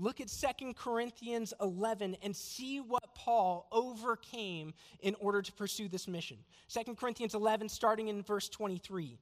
Look 0.00 0.20
at 0.20 0.28
2 0.28 0.74
Corinthians 0.74 1.52
11 1.60 2.16
and 2.22 2.34
see 2.34 2.78
what 2.78 3.14
Paul 3.16 3.66
overcame 3.72 4.72
in 5.00 5.16
order 5.18 5.42
to 5.42 5.52
pursue 5.52 5.88
this 5.88 6.06
mission. 6.06 6.38
2 6.68 6.94
Corinthians 6.94 7.34
11, 7.34 7.68
starting 7.68 8.06
in 8.06 8.22
verse 8.22 8.48
23. 8.48 9.18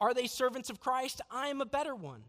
Are 0.00 0.14
they 0.14 0.26
servants 0.28 0.70
of 0.70 0.78
Christ? 0.78 1.20
I 1.30 1.48
am 1.48 1.60
a 1.60 1.66
better 1.66 1.96
one. 1.96 2.22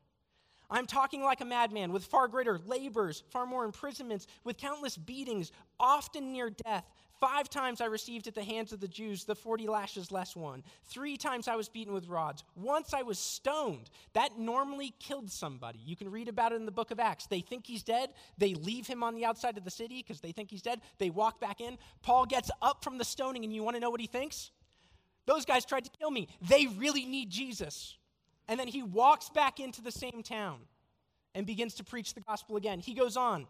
I'm 0.70 0.86
talking 0.86 1.24
like 1.24 1.42
a 1.42 1.46
madman, 1.46 1.94
with 1.94 2.06
far 2.06 2.28
greater 2.28 2.60
labors, 2.66 3.24
far 3.30 3.46
more 3.46 3.64
imprisonments, 3.64 4.28
with 4.44 4.58
countless 4.58 4.98
beatings, 4.98 5.52
often 5.80 6.34
near 6.34 6.50
death. 6.50 6.86
Five 7.20 7.50
times 7.50 7.82
I 7.82 7.86
received 7.86 8.28
at 8.28 8.36
the 8.36 8.44
hands 8.44 8.74
of 8.74 8.80
the 8.80 8.88
Jews 8.88 9.24
the 9.24 9.34
40 9.34 9.68
lashes 9.68 10.12
less 10.12 10.36
one. 10.36 10.64
Three 10.86 11.18
times 11.18 11.48
I 11.48 11.56
was 11.56 11.68
beaten 11.68 11.94
with 11.94 12.08
rods. 12.08 12.44
Once 12.56 12.94
I 12.94 13.02
was 13.02 13.18
stoned. 13.18 13.90
That 14.14 14.38
normally 14.38 14.94
killed 15.00 15.32
somebody. 15.32 15.80
You 15.84 15.96
can 15.96 16.12
read 16.12 16.28
about 16.28 16.52
it 16.52 16.58
in 16.58 16.66
the 16.66 16.72
book 16.72 16.92
of 16.92 17.00
Acts. 17.00 17.26
They 17.26 17.40
think 17.40 17.66
he's 17.66 17.82
dead. 17.82 18.10
They 18.38 18.54
leave 18.54 18.86
him 18.86 19.02
on 19.02 19.16
the 19.16 19.26
outside 19.26 19.58
of 19.58 19.64
the 19.64 19.72
city 19.72 20.04
because 20.06 20.22
they 20.22 20.32
think 20.32 20.52
he's 20.52 20.62
dead. 20.62 20.82
They 21.00 21.10
walk 21.10 21.40
back 21.40 21.60
in. 21.60 21.80
Paul 22.04 22.28
gets 22.28 22.52
up 22.62 22.84
from 22.84 23.00
the 23.00 23.06
stoning, 23.06 23.44
and 23.44 23.54
you 23.54 23.64
want 23.64 23.76
to 23.76 23.82
know 23.82 23.90
what 23.90 24.02
he 24.02 24.08
thinks? 24.08 24.52
Those 25.26 25.44
guys 25.44 25.66
tried 25.66 25.86
to 25.86 25.92
kill 26.00 26.12
me. 26.12 26.28
They 26.42 26.68
really 26.68 27.06
need 27.06 27.32
Jesus. 27.32 27.98
And 28.48 28.60
then 28.60 28.68
he 28.68 28.84
walks 28.84 29.30
back 29.30 29.60
into 29.60 29.82
the 29.82 29.92
same 29.92 30.24
town 30.24 30.60
and 31.36 31.46
begins 31.46 31.76
to 31.76 31.84
preach 31.84 32.14
the 32.14 32.22
gospel 32.22 32.56
again. 32.56 32.80
He 32.80 32.94
goes 32.94 33.18
on. 33.18 33.48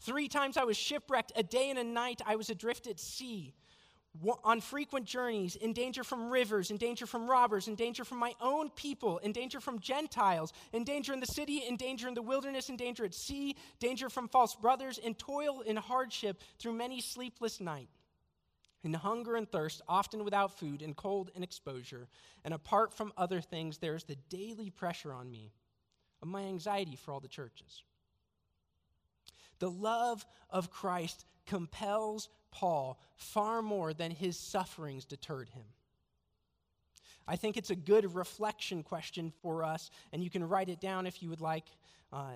Three 0.00 0.28
times 0.28 0.56
I 0.56 0.64
was 0.64 0.76
shipwrecked, 0.76 1.32
a 1.36 1.42
day 1.42 1.70
and 1.70 1.78
a 1.78 1.84
night 1.84 2.20
I 2.26 2.36
was 2.36 2.50
adrift 2.50 2.86
at 2.86 2.98
sea 2.98 3.54
on 4.44 4.60
frequent 4.60 5.06
journeys, 5.06 5.56
in 5.56 5.72
danger 5.72 6.04
from 6.04 6.30
rivers, 6.30 6.70
in 6.70 6.76
danger 6.76 7.06
from 7.06 7.28
robbers, 7.28 7.66
in 7.66 7.74
danger 7.74 8.04
from 8.04 8.18
my 8.18 8.34
own 8.40 8.68
people, 8.70 9.18
in 9.18 9.32
danger 9.32 9.58
from 9.58 9.78
Gentiles, 9.78 10.52
in 10.72 10.84
danger 10.84 11.12
in 11.12 11.20
the 11.20 11.26
city, 11.26 11.62
in 11.66 11.76
danger 11.76 12.08
in 12.08 12.14
the 12.14 12.22
wilderness, 12.22 12.68
in 12.68 12.76
danger 12.76 13.04
at 13.04 13.14
sea, 13.14 13.56
danger 13.80 14.10
from 14.10 14.28
false 14.28 14.54
brothers, 14.54 14.98
in 14.98 15.14
toil, 15.14 15.62
in 15.62 15.76
hardship, 15.76 16.42
through 16.58 16.74
many 16.74 17.00
sleepless 17.00 17.60
nights, 17.60 17.90
in 18.84 18.92
hunger 18.94 19.36
and 19.36 19.50
thirst, 19.50 19.82
often 19.88 20.24
without 20.24 20.58
food, 20.58 20.82
in 20.82 20.94
cold 20.94 21.30
and 21.34 21.44
exposure. 21.44 22.08
And 22.44 22.52
apart 22.52 22.92
from 22.92 23.12
other 23.16 23.40
things, 23.40 23.78
there 23.78 23.94
is 23.94 24.04
the 24.04 24.16
daily 24.28 24.70
pressure 24.70 25.12
on 25.12 25.30
me 25.30 25.52
of 26.20 26.28
my 26.28 26.42
anxiety 26.42 26.96
for 26.96 27.12
all 27.12 27.20
the 27.20 27.28
churches. 27.28 27.82
The 29.58 29.70
love 29.70 30.26
of 30.50 30.70
Christ 30.70 31.24
compels 31.46 32.28
Paul 32.50 32.98
far 33.16 33.62
more 33.62 33.94
than 33.94 34.10
his 34.10 34.36
sufferings 34.36 35.04
deterred 35.04 35.48
him. 35.48 35.64
I 37.26 37.36
think 37.36 37.56
it's 37.56 37.70
a 37.70 37.76
good 37.76 38.14
reflection 38.14 38.82
question 38.82 39.32
for 39.42 39.64
us, 39.64 39.90
and 40.12 40.22
you 40.22 40.30
can 40.30 40.48
write 40.48 40.68
it 40.68 40.80
down 40.80 41.06
if 41.06 41.22
you 41.22 41.30
would 41.30 41.40
like. 41.40 41.66
Uh, 42.12 42.32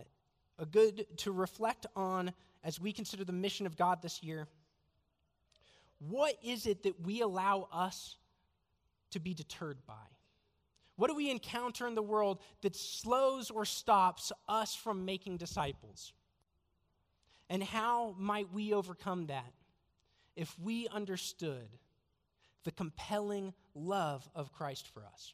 a 0.59 0.67
good 0.67 1.07
to 1.19 1.33
reflect 1.33 1.87
on 1.97 2.33
as 2.65 2.81
we 2.81 2.93
consider 2.93 3.25
the 3.25 3.33
mission 3.33 3.67
of 3.67 3.77
God 3.77 4.01
this 4.01 4.23
year. 4.23 4.47
What 5.99 6.35
is 6.43 6.67
it 6.67 6.83
that 6.83 7.01
we 7.01 7.21
allow 7.21 7.69
us 7.73 8.17
to 9.11 9.21
be 9.21 9.35
deterred 9.35 9.79
by? 9.87 9.95
What 10.97 11.09
do 11.09 11.15
we 11.15 11.31
encounter 11.31 11.87
in 11.87 11.95
the 11.95 12.03
world 12.03 12.41
that 12.63 12.75
slows 12.75 13.51
or 13.51 13.65
stops 13.65 14.33
us 14.49 14.75
from 14.75 15.05
making 15.05 15.37
disciples? 15.37 16.13
And 17.49 17.63
how 17.63 18.15
might 18.19 18.53
we 18.53 18.73
overcome 18.73 19.27
that? 19.27 19.53
if 20.37 20.55
we 20.59 20.87
understood 20.89 21.69
the 22.65 22.71
compelling 22.71 23.55
love 23.75 24.29
of 24.35 24.53
Christ 24.53 24.87
for 24.89 25.05
us. 25.05 25.33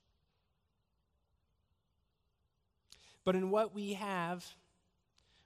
But 3.25 3.35
in 3.35 3.51
what 3.51 3.75
we 3.75 3.95
have, 3.95 4.45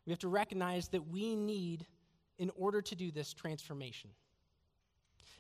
we 0.04 0.12
have 0.12 0.18
to 0.20 0.28
recognize 0.28 0.88
that 0.88 1.08
we 1.08 1.34
need, 1.34 1.86
in 2.38 2.50
order 2.56 2.82
to 2.82 2.94
do 2.94 3.10
this, 3.10 3.32
transformation. 3.32 4.10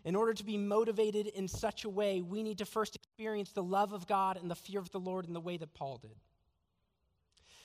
In 0.06 0.14
order 0.14 0.32
to 0.34 0.44
be 0.44 0.56
motivated 0.56 1.26
in 1.26 1.48
such 1.48 1.84
a 1.84 1.88
way, 1.88 2.22
we 2.22 2.44
need 2.44 2.58
to 2.58 2.64
first 2.64 2.94
experience 2.94 3.50
the 3.50 3.62
love 3.62 3.92
of 3.92 4.06
God 4.06 4.36
and 4.40 4.48
the 4.48 4.54
fear 4.54 4.78
of 4.78 4.88
the 4.92 5.00
Lord 5.00 5.26
in 5.26 5.32
the 5.32 5.40
way 5.40 5.56
that 5.56 5.74
Paul 5.74 5.98
did. 5.98 6.14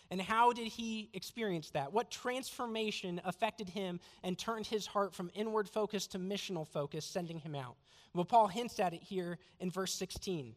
And 0.09 0.19
how 0.19 0.51
did 0.51 0.65
he 0.65 1.11
experience 1.13 1.69
that? 1.69 1.93
What 1.93 2.09
transformation 2.09 3.21
affected 3.25 3.69
him 3.69 3.99
and 4.23 4.39
turned 4.39 4.65
his 4.65 4.87
heart 4.87 5.13
from 5.13 5.29
inward 5.35 5.69
focus 5.69 6.07
to 6.07 6.17
missional 6.17 6.67
focus, 6.67 7.05
sending 7.05 7.37
him 7.37 7.53
out? 7.53 7.75
Well, 8.15 8.25
Paul 8.25 8.47
hints 8.47 8.79
at 8.79 8.95
it 8.95 9.03
here 9.03 9.37
in 9.59 9.69
verse 9.69 9.93
16. 9.93 10.55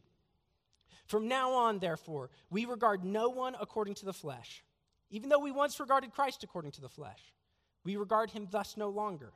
From 1.05 1.27
now 1.27 1.53
on, 1.53 1.77
therefore, 1.77 2.31
we 2.49 2.65
regard 2.65 3.05
no 3.05 3.29
one 3.29 3.55
according 3.61 3.93
to 3.95 4.05
the 4.05 4.11
flesh. 4.11 4.63
Even 5.11 5.29
though 5.29 5.37
we 5.37 5.51
once 5.51 5.79
regarded 5.79 6.11
Christ 6.11 6.43
according 6.43 6.71
to 6.71 6.81
the 6.81 6.89
flesh, 6.89 7.21
we 7.83 7.95
regard 7.95 8.31
him 8.31 8.47
thus 8.49 8.75
no 8.75 8.89
longer. 8.89 9.33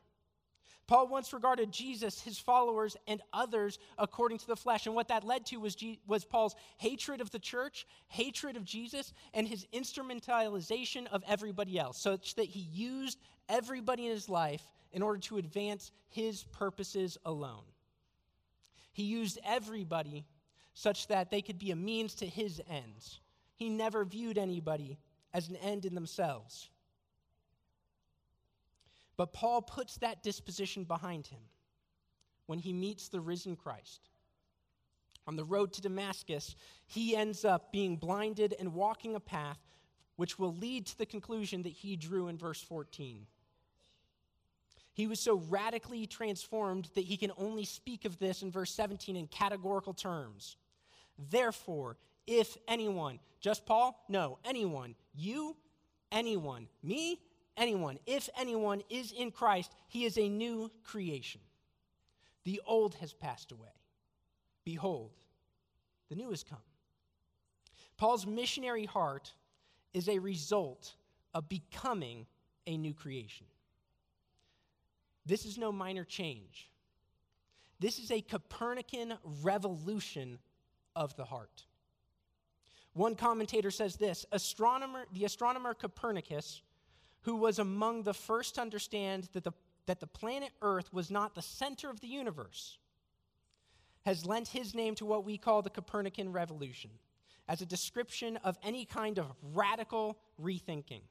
Paul 0.87 1.07
once 1.07 1.33
regarded 1.33 1.71
Jesus, 1.71 2.19
his 2.19 2.39
followers, 2.39 2.97
and 3.07 3.21
others 3.31 3.77
according 3.97 4.39
to 4.39 4.47
the 4.47 4.55
flesh. 4.55 4.87
And 4.87 4.95
what 4.95 5.09
that 5.09 5.23
led 5.23 5.45
to 5.47 5.57
was, 5.57 5.75
G- 5.75 5.99
was 6.07 6.25
Paul's 6.25 6.55
hatred 6.77 7.21
of 7.21 7.29
the 7.29 7.37
church, 7.37 7.85
hatred 8.07 8.57
of 8.57 8.65
Jesus, 8.65 9.13
and 9.33 9.47
his 9.47 9.67
instrumentalization 9.71 11.05
of 11.07 11.23
everybody 11.27 11.77
else, 11.77 11.99
such 11.99 12.35
that 12.35 12.47
he 12.47 12.61
used 12.61 13.19
everybody 13.47 14.07
in 14.07 14.11
his 14.11 14.29
life 14.29 14.63
in 14.91 15.03
order 15.03 15.19
to 15.19 15.37
advance 15.37 15.91
his 16.09 16.43
purposes 16.45 17.17
alone. 17.23 17.65
He 18.91 19.03
used 19.03 19.37
everybody 19.45 20.25
such 20.73 21.07
that 21.07 21.29
they 21.29 21.41
could 21.41 21.59
be 21.59 21.71
a 21.71 21.75
means 21.75 22.15
to 22.15 22.25
his 22.25 22.61
ends. 22.69 23.19
He 23.55 23.69
never 23.69 24.05
viewed 24.05 24.37
anybody 24.37 24.97
as 25.33 25.49
an 25.49 25.57
end 25.57 25.85
in 25.85 25.93
themselves. 25.93 26.69
But 29.19 29.33
Paul 29.33 29.61
puts 29.61 29.97
that 29.97 30.23
disposition 30.23 30.85
behind 30.85 31.27
him 31.27 31.41
when 32.45 32.57
he 32.57 32.71
meets 32.71 33.09
the 33.09 33.19
risen 33.19 33.57
Christ. 33.57 34.07
On 35.27 35.35
the 35.35 35.43
road 35.43 35.73
to 35.73 35.81
Damascus, 35.81 36.55
he 36.85 37.17
ends 37.17 37.43
up 37.43 37.73
being 37.73 37.97
blinded 37.97 38.55
and 38.57 38.73
walking 38.73 39.15
a 39.15 39.19
path 39.19 39.59
which 40.15 40.39
will 40.39 40.55
lead 40.55 40.85
to 40.85 40.97
the 40.97 41.05
conclusion 41.05 41.63
that 41.63 41.73
he 41.73 41.97
drew 41.97 42.29
in 42.29 42.37
verse 42.37 42.61
14. 42.61 43.27
He 44.93 45.05
was 45.05 45.19
so 45.19 45.43
radically 45.49 46.05
transformed 46.05 46.87
that 46.95 47.03
he 47.03 47.17
can 47.17 47.33
only 47.37 47.65
speak 47.65 48.05
of 48.05 48.19
this 48.19 48.41
in 48.41 48.53
verse 48.53 48.71
17 48.71 49.17
in 49.17 49.27
categorical 49.27 49.93
terms. 49.93 50.55
Therefore, 51.29 51.97
if 52.25 52.55
anyone, 52.69 53.19
just 53.41 53.65
Paul? 53.65 54.01
No, 54.07 54.39
anyone, 54.45 54.95
you, 55.13 55.57
anyone, 56.09 56.69
me, 56.81 57.19
anyone, 57.59 57.99
if 58.07 58.29
anyone 58.39 58.81
is 58.89 59.11
in 59.11 59.31
Christ, 59.31 59.75
he 59.87 60.05
is 60.05 60.17
a 60.17 60.29
new 60.29 60.71
creation. 60.83 61.41
The 62.45 62.61
old 62.65 62.95
has 62.95 63.13
passed 63.13 63.51
away. 63.51 63.69
Behold, 64.63 65.11
the 66.09 66.15
new 66.15 66.29
has 66.31 66.43
come. 66.43 66.57
Paul's 67.97 68.25
missionary 68.25 68.85
heart 68.85 69.33
is 69.93 70.07
a 70.07 70.19
result 70.19 70.95
of 71.33 71.49
becoming 71.49 72.25
a 72.65 72.77
new 72.77 72.93
creation. 72.93 73.45
This 75.25 75.45
is 75.45 75.57
no 75.57 75.71
minor 75.71 76.03
change. 76.03 76.69
This 77.79 77.99
is 77.99 78.11
a 78.11 78.21
Copernican 78.21 79.15
revolution 79.43 80.39
of 80.95 81.15
the 81.15 81.25
heart. 81.25 81.65
One 82.93 83.15
commentator 83.15 83.71
says 83.71 83.95
this 83.95 84.25
astronomer, 84.31 85.05
the 85.13 85.25
astronomer 85.25 85.73
Copernicus 85.73 86.61
who 87.21 87.35
was 87.35 87.59
among 87.59 88.03
the 88.03 88.13
first 88.13 88.55
to 88.55 88.61
understand 88.61 89.29
that 89.33 89.43
the, 89.43 89.53
that 89.85 89.99
the 89.99 90.07
planet 90.07 90.51
Earth 90.61 90.93
was 90.93 91.11
not 91.11 91.35
the 91.35 91.41
center 91.41 91.89
of 91.89 91.99
the 91.99 92.07
universe, 92.07 92.77
has 94.05 94.25
lent 94.25 94.47
his 94.47 94.73
name 94.73 94.95
to 94.95 95.05
what 95.05 95.25
we 95.25 95.37
call 95.37 95.61
the 95.61 95.69
Copernican 95.69 96.31
Revolution 96.31 96.91
as 97.47 97.61
a 97.61 97.65
description 97.65 98.37
of 98.37 98.57
any 98.63 98.85
kind 98.85 99.17
of 99.19 99.25
radical 99.41 100.17
rethinking. 100.41 101.01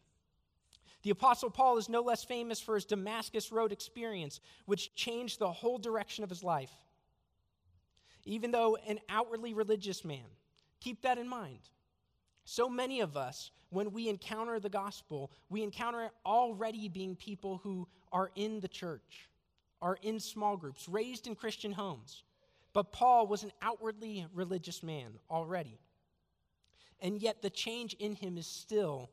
The 1.02 1.10
Apostle 1.10 1.50
Paul 1.50 1.78
is 1.78 1.88
no 1.88 2.00
less 2.00 2.24
famous 2.24 2.60
for 2.60 2.74
his 2.74 2.84
Damascus 2.84 3.52
Road 3.52 3.72
experience, 3.72 4.40
which 4.66 4.94
changed 4.94 5.38
the 5.38 5.52
whole 5.52 5.78
direction 5.78 6.24
of 6.24 6.30
his 6.30 6.42
life. 6.42 6.72
Even 8.24 8.50
though 8.50 8.76
an 8.86 8.98
outwardly 9.08 9.54
religious 9.54 10.04
man, 10.04 10.24
keep 10.80 11.02
that 11.02 11.18
in 11.18 11.28
mind. 11.28 11.60
So 12.50 12.66
many 12.66 13.00
of 13.02 13.14
us, 13.14 13.50
when 13.68 13.92
we 13.92 14.08
encounter 14.08 14.58
the 14.58 14.70
gospel, 14.70 15.30
we 15.50 15.62
encounter 15.62 16.04
it 16.04 16.12
already 16.24 16.88
being 16.88 17.14
people 17.14 17.61
who 17.62 17.87
are 18.11 18.30
in 18.37 18.61
the 18.61 18.68
church, 18.68 19.28
are 19.82 19.98
in 20.00 20.18
small 20.18 20.56
groups, 20.56 20.88
raised 20.88 21.26
in 21.26 21.34
Christian 21.34 21.72
homes. 21.72 22.22
But 22.72 22.90
Paul 22.90 23.26
was 23.26 23.42
an 23.42 23.52
outwardly 23.61 24.24
religious 24.32 24.82
man 24.82 25.18
already. 25.30 25.78
And 27.00 27.20
yet 27.20 27.42
the 27.42 27.50
change 27.50 27.92
in 27.98 28.14
him 28.14 28.38
is 28.38 28.46
still 28.46 29.11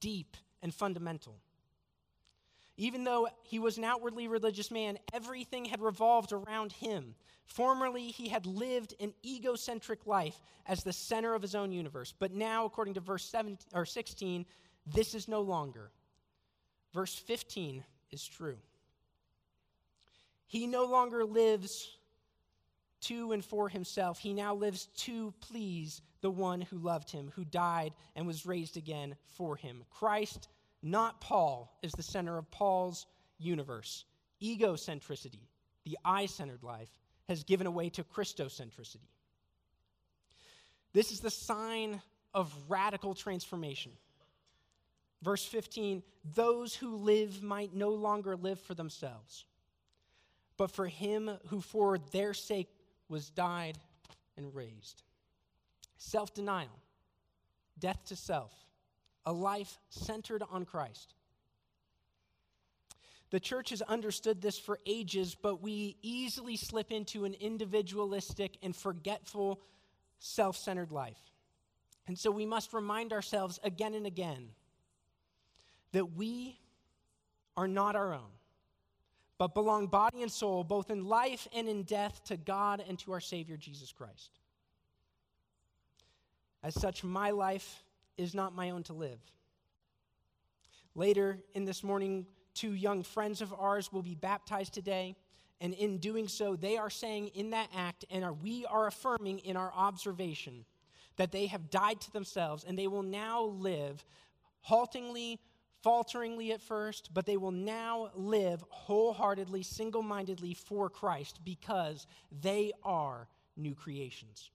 deep 0.00 0.36
and 0.60 0.74
fundamental. 0.74 1.36
Even 2.76 3.04
though 3.04 3.28
he 3.42 3.58
was 3.58 3.78
an 3.78 3.84
outwardly 3.84 4.26
religious 4.26 4.70
man, 4.70 4.98
everything 5.12 5.64
had 5.64 5.80
revolved 5.80 6.32
around 6.32 6.72
him. 6.72 7.14
Formerly, 7.46 8.08
he 8.08 8.28
had 8.28 8.46
lived 8.46 8.94
an 8.98 9.12
egocentric 9.24 10.06
life 10.06 10.40
as 10.66 10.82
the 10.82 10.92
center 10.92 11.34
of 11.34 11.42
his 11.42 11.54
own 11.54 11.70
universe. 11.70 12.12
But 12.18 12.32
now, 12.32 12.64
according 12.64 12.94
to 12.94 13.00
verse 13.00 13.24
17, 13.26 13.58
or 13.74 13.84
16, 13.84 14.44
this 14.86 15.14
is 15.14 15.28
no 15.28 15.40
longer. 15.40 15.90
Verse 16.92 17.14
15 17.14 17.84
is 18.10 18.26
true. 18.26 18.56
He 20.46 20.66
no 20.66 20.84
longer 20.84 21.24
lives 21.24 21.96
to 23.02 23.32
and 23.32 23.44
for 23.44 23.68
himself. 23.68 24.18
He 24.18 24.32
now 24.32 24.54
lives 24.54 24.86
to 24.96 25.32
please 25.40 26.00
the 26.22 26.30
one 26.30 26.60
who 26.60 26.78
loved 26.78 27.10
him, 27.10 27.30
who 27.36 27.44
died 27.44 27.92
and 28.16 28.26
was 28.26 28.46
raised 28.46 28.76
again 28.76 29.16
for 29.28 29.56
him. 29.56 29.84
Christ 29.90 30.48
not 30.84 31.20
Paul, 31.20 31.76
is 31.82 31.92
the 31.92 32.02
center 32.02 32.36
of 32.36 32.50
Paul's 32.50 33.06
universe. 33.38 34.04
Egocentricity, 34.42 35.48
the 35.84 35.98
I 36.04 36.26
centered 36.26 36.62
life, 36.62 36.90
has 37.28 37.42
given 37.42 37.66
away 37.66 37.88
to 37.90 38.04
Christocentricity. 38.04 39.08
This 40.92 41.10
is 41.10 41.20
the 41.20 41.30
sign 41.30 42.02
of 42.34 42.54
radical 42.68 43.14
transformation. 43.14 43.92
Verse 45.22 45.44
15 45.44 46.02
those 46.34 46.74
who 46.74 46.96
live 46.96 47.42
might 47.42 47.74
no 47.74 47.90
longer 47.90 48.36
live 48.36 48.58
for 48.60 48.74
themselves, 48.74 49.44
but 50.56 50.70
for 50.70 50.86
him 50.86 51.30
who 51.48 51.60
for 51.60 51.98
their 52.12 52.32
sake 52.32 52.68
was 53.08 53.28
died 53.30 53.76
and 54.36 54.54
raised. 54.54 55.02
Self 55.98 56.32
denial, 56.32 56.78
death 57.78 58.04
to 58.06 58.16
self, 58.16 58.52
a 59.26 59.32
life 59.32 59.78
centered 59.88 60.42
on 60.50 60.64
Christ. 60.64 61.14
The 63.30 63.40
church 63.40 63.70
has 63.70 63.82
understood 63.82 64.40
this 64.40 64.58
for 64.58 64.78
ages, 64.86 65.34
but 65.34 65.60
we 65.60 65.96
easily 66.02 66.56
slip 66.56 66.92
into 66.92 67.24
an 67.24 67.34
individualistic 67.34 68.58
and 68.62 68.76
forgetful, 68.76 69.60
self 70.18 70.56
centered 70.56 70.92
life. 70.92 71.18
And 72.06 72.18
so 72.18 72.30
we 72.30 72.46
must 72.46 72.72
remind 72.72 73.12
ourselves 73.12 73.58
again 73.64 73.94
and 73.94 74.06
again 74.06 74.50
that 75.92 76.14
we 76.14 76.58
are 77.56 77.68
not 77.68 77.96
our 77.96 78.12
own, 78.12 78.32
but 79.38 79.54
belong 79.54 79.86
body 79.86 80.22
and 80.22 80.30
soul, 80.30 80.62
both 80.62 80.90
in 80.90 81.06
life 81.06 81.48
and 81.54 81.68
in 81.68 81.84
death, 81.84 82.22
to 82.24 82.36
God 82.36 82.84
and 82.86 82.98
to 83.00 83.12
our 83.12 83.20
Savior 83.20 83.56
Jesus 83.56 83.90
Christ. 83.90 84.38
As 86.62 86.74
such, 86.74 87.04
my 87.04 87.30
life 87.30 87.83
is 88.16 88.34
not 88.34 88.54
my 88.54 88.70
own 88.70 88.82
to 88.84 88.92
live. 88.92 89.20
Later 90.94 91.38
in 91.54 91.64
this 91.64 91.82
morning, 91.82 92.26
two 92.54 92.72
young 92.72 93.02
friends 93.02 93.40
of 93.40 93.52
ours 93.52 93.92
will 93.92 94.02
be 94.02 94.14
baptized 94.14 94.72
today. 94.72 95.16
And 95.60 95.74
in 95.74 95.98
doing 95.98 96.28
so, 96.28 96.56
they 96.56 96.76
are 96.76 96.90
saying 96.90 97.28
in 97.28 97.50
that 97.50 97.68
act, 97.74 98.04
and 98.10 98.24
are, 98.24 98.32
we 98.32 98.66
are 98.66 98.86
affirming 98.86 99.40
in 99.40 99.56
our 99.56 99.72
observation, 99.74 100.64
that 101.16 101.32
they 101.32 101.46
have 101.46 101.70
died 101.70 102.00
to 102.02 102.12
themselves 102.12 102.64
and 102.64 102.78
they 102.78 102.88
will 102.88 103.02
now 103.02 103.44
live 103.44 104.04
haltingly, 104.60 105.40
falteringly 105.82 106.52
at 106.52 106.60
first, 106.60 107.10
but 107.12 107.26
they 107.26 107.36
will 107.36 107.52
now 107.52 108.10
live 108.14 108.64
wholeheartedly, 108.68 109.62
single 109.62 110.02
mindedly 110.02 110.54
for 110.54 110.88
Christ 110.88 111.40
because 111.44 112.06
they 112.42 112.72
are 112.82 113.28
new 113.56 113.74
creations. 113.74 114.50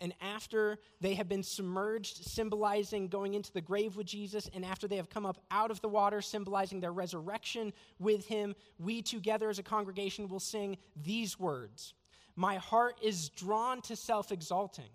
And 0.00 0.14
after 0.22 0.78
they 1.02 1.14
have 1.14 1.28
been 1.28 1.42
submerged, 1.42 2.24
symbolizing 2.24 3.08
going 3.08 3.34
into 3.34 3.52
the 3.52 3.60
grave 3.60 3.96
with 3.96 4.06
Jesus, 4.06 4.48
and 4.54 4.64
after 4.64 4.88
they 4.88 4.96
have 4.96 5.10
come 5.10 5.26
up 5.26 5.38
out 5.50 5.70
of 5.70 5.82
the 5.82 5.88
water, 5.88 6.22
symbolizing 6.22 6.80
their 6.80 6.92
resurrection 6.92 7.74
with 7.98 8.26
him, 8.26 8.54
we 8.78 9.02
together 9.02 9.50
as 9.50 9.58
a 9.58 9.62
congregation 9.62 10.26
will 10.26 10.40
sing 10.40 10.78
these 10.96 11.38
words 11.38 11.92
My 12.34 12.56
heart 12.56 12.98
is 13.02 13.28
drawn 13.28 13.82
to 13.82 13.94
self 13.94 14.32
exalting. 14.32 14.88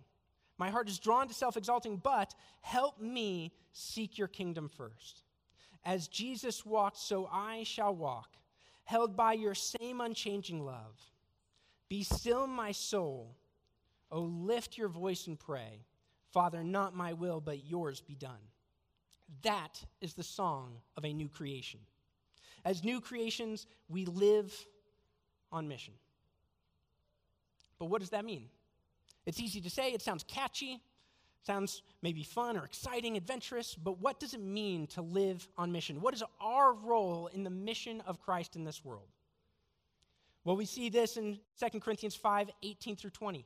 My 0.57 0.69
heart 0.69 0.89
is 0.89 0.97
drawn 0.97 1.27
to 1.27 1.33
self 1.35 1.55
exalting, 1.55 1.97
but 1.97 2.33
help 2.61 2.99
me 2.99 3.53
seek 3.73 4.17
your 4.17 4.27
kingdom 4.27 4.69
first. 4.69 5.21
As 5.83 6.07
Jesus 6.07 6.65
walked, 6.65 6.97
so 6.97 7.29
I 7.31 7.61
shall 7.61 7.93
walk, 7.93 8.29
held 8.85 9.15
by 9.15 9.33
your 9.33 9.53
same 9.53 10.01
unchanging 10.01 10.65
love. 10.65 10.99
Be 11.89 12.01
still, 12.01 12.47
my 12.47 12.71
soul 12.71 13.35
Oh, 14.11 14.21
lift 14.21 14.77
your 14.77 14.87
voice 14.87 15.27
and 15.27 15.39
pray, 15.39 15.85
Father, 16.31 16.63
not 16.63 16.95
my 16.95 17.13
will, 17.13 17.41
but 17.41 17.65
yours 17.65 18.01
be 18.01 18.15
done. 18.15 18.41
That 19.41 19.83
is 20.01 20.13
the 20.13 20.23
song 20.23 20.77
of 20.97 21.05
a 21.05 21.13
new 21.13 21.29
creation. 21.29 21.79
As 22.63 22.83
new 22.83 22.99
creations, 23.01 23.67
we 23.89 24.05
live 24.05 24.53
on 25.51 25.67
mission. 25.67 25.93
But 27.79 27.85
what 27.85 28.01
does 28.01 28.09
that 28.11 28.25
mean? 28.25 28.49
It's 29.25 29.39
easy 29.39 29.61
to 29.61 29.69
say, 29.69 29.91
it 29.91 30.01
sounds 30.01 30.23
catchy, 30.23 30.81
sounds 31.45 31.81
maybe 32.01 32.23
fun 32.23 32.57
or 32.57 32.65
exciting, 32.65 33.17
adventurous, 33.17 33.75
but 33.75 33.99
what 33.99 34.19
does 34.19 34.33
it 34.33 34.41
mean 34.41 34.87
to 34.87 35.01
live 35.01 35.47
on 35.57 35.71
mission? 35.71 36.01
What 36.01 36.13
is 36.13 36.23
our 36.39 36.73
role 36.73 37.27
in 37.27 37.43
the 37.43 37.49
mission 37.49 38.01
of 38.01 38.19
Christ 38.19 38.55
in 38.55 38.63
this 38.63 38.83
world? 38.83 39.07
Well, 40.43 40.55
we 40.55 40.65
see 40.65 40.89
this 40.89 41.17
in 41.17 41.39
2 41.59 41.79
Corinthians 41.79 42.15
5 42.15 42.49
18 42.61 42.95
through 42.95 43.09
20. 43.11 43.45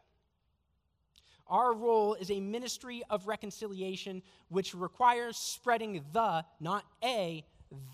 Our 1.47 1.73
role 1.73 2.13
is 2.15 2.31
a 2.31 2.39
ministry 2.39 3.03
of 3.09 3.27
reconciliation, 3.27 4.21
which 4.49 4.73
requires 4.73 5.37
spreading 5.37 6.03
the, 6.13 6.45
not 6.59 6.85
a, 7.03 7.43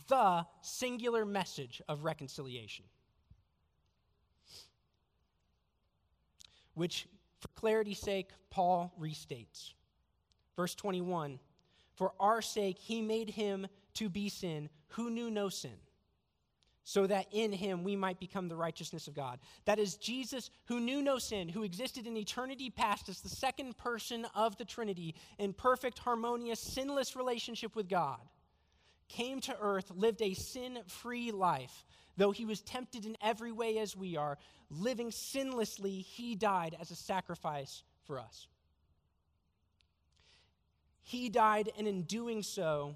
the 0.07 0.45
singular 0.61 1.25
message 1.25 1.81
of 1.87 2.03
reconciliation. 2.03 2.85
Which, 6.73 7.07
for 7.39 7.47
clarity's 7.49 7.99
sake, 7.99 8.29
Paul 8.49 8.93
restates. 8.99 9.73
Verse 10.55 10.75
21 10.75 11.39
For 11.95 12.13
our 12.19 12.41
sake, 12.41 12.77
he 12.77 13.01
made 13.01 13.29
him 13.31 13.67
to 13.95 14.09
be 14.09 14.29
sin 14.29 14.69
who 14.89 15.09
knew 15.09 15.31
no 15.31 15.49
sin 15.49 15.73
so 16.89 17.05
that 17.05 17.27
in 17.33 17.51
him 17.51 17.83
we 17.83 17.97
might 17.97 18.17
become 18.17 18.47
the 18.47 18.55
righteousness 18.55 19.09
of 19.09 19.13
God. 19.13 19.39
That 19.65 19.77
is, 19.77 19.97
Jesus, 19.97 20.49
who 20.67 20.79
knew 20.79 21.01
no 21.01 21.17
sin, 21.17 21.49
who 21.49 21.63
existed 21.63 22.07
in 22.07 22.15
eternity 22.15 22.69
past 22.69 23.09
as 23.09 23.19
the 23.19 23.27
second 23.27 23.77
person 23.77 24.25
of 24.33 24.55
the 24.55 24.63
Trinity 24.63 25.13
in 25.37 25.51
perfect, 25.51 25.99
harmonious, 25.99 26.61
sinless 26.61 27.13
relationship 27.13 27.75
with 27.75 27.89
God, 27.89 28.21
came 29.09 29.41
to 29.41 29.57
earth, 29.59 29.91
lived 29.93 30.21
a 30.21 30.33
sin 30.33 30.79
free 30.87 31.29
life. 31.31 31.85
Though 32.15 32.31
he 32.31 32.45
was 32.45 32.61
tempted 32.61 33.05
in 33.05 33.17
every 33.21 33.51
way 33.51 33.79
as 33.79 33.93
we 33.93 34.15
are, 34.15 34.37
living 34.69 35.09
sinlessly, 35.09 36.03
he 36.03 36.35
died 36.35 36.77
as 36.79 36.89
a 36.89 36.95
sacrifice 36.95 37.83
for 38.05 38.17
us. 38.17 38.47
He 41.03 41.27
died, 41.27 41.69
and 41.77 41.85
in 41.85 42.03
doing 42.03 42.43
so, 42.43 42.95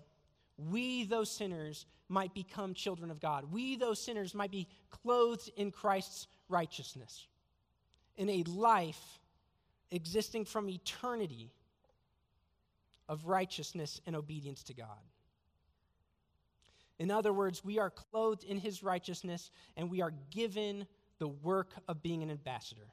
we, 0.70 1.06
those 1.06 1.30
sinners, 1.30 1.86
might 2.10 2.34
become 2.34 2.74
children 2.74 3.10
of 3.10 3.20
God. 3.20 3.52
We, 3.52 3.76
those 3.78 4.04
sinners, 4.04 4.36
might 4.36 4.52
be 4.52 4.68
clothed 4.90 5.50
in 5.56 5.72
Christ's 5.72 6.28
righteousness, 6.50 7.28
in 8.18 8.30
a 8.30 8.44
life 8.44 9.20
existing 9.92 10.46
from 10.46 10.70
eternity 10.70 11.52
of 13.08 13.26
righteousness 13.26 14.02
and 14.06 14.16
obedience 14.16 14.64
to 14.64 14.74
God. 14.74 14.88
In 17.00 17.12
other 17.12 17.34
words, 17.34 17.66
we 17.66 17.80
are 17.80 17.90
clothed 17.90 18.44
in 18.44 18.58
his 18.58 18.84
righteousness 18.84 19.50
and 19.76 19.90
we 19.90 20.02
are 20.02 20.14
given 20.30 20.86
the 21.18 21.28
work 21.28 21.72
of 21.88 22.02
being 22.02 22.24
an 22.24 22.30
ambassador. 22.30 22.88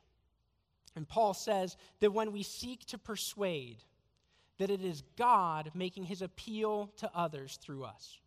And 0.96 1.06
Paul 1.06 1.34
says 1.34 1.76
that 2.00 2.12
when 2.12 2.32
we 2.32 2.42
seek 2.42 2.84
to 2.86 2.98
persuade, 2.98 3.84
that 4.58 4.70
it 4.70 4.82
is 4.82 5.02
God 5.16 5.70
making 5.74 6.04
his 6.04 6.22
appeal 6.22 6.90
to 6.98 7.10
others 7.14 7.58
through 7.62 7.84
us 7.84 8.18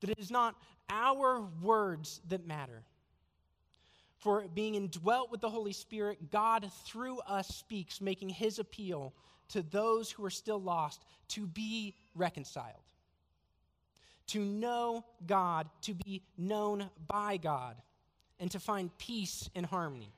that 0.00 0.10
it 0.10 0.18
is 0.18 0.30
not 0.30 0.54
our 0.88 1.42
words 1.62 2.20
that 2.28 2.46
matter. 2.46 2.82
For 4.18 4.46
being 4.54 4.74
indwelt 4.74 5.30
with 5.30 5.40
the 5.40 5.50
Holy 5.50 5.72
Spirit, 5.72 6.30
God 6.30 6.70
through 6.84 7.18
us 7.20 7.48
speaks, 7.48 8.00
making 8.00 8.30
his 8.30 8.58
appeal 8.58 9.14
to 9.50 9.62
those 9.62 10.10
who 10.10 10.24
are 10.24 10.30
still 10.30 10.60
lost 10.60 11.04
to 11.28 11.46
be 11.46 11.94
reconciled, 12.14 12.82
to 14.28 14.40
know 14.40 15.04
God, 15.26 15.68
to 15.82 15.94
be 15.94 16.22
known 16.36 16.90
by 17.06 17.36
God, 17.36 17.76
and 18.40 18.50
to 18.50 18.60
find 18.60 18.96
peace 18.98 19.48
and 19.54 19.64
harmony. 19.64 20.12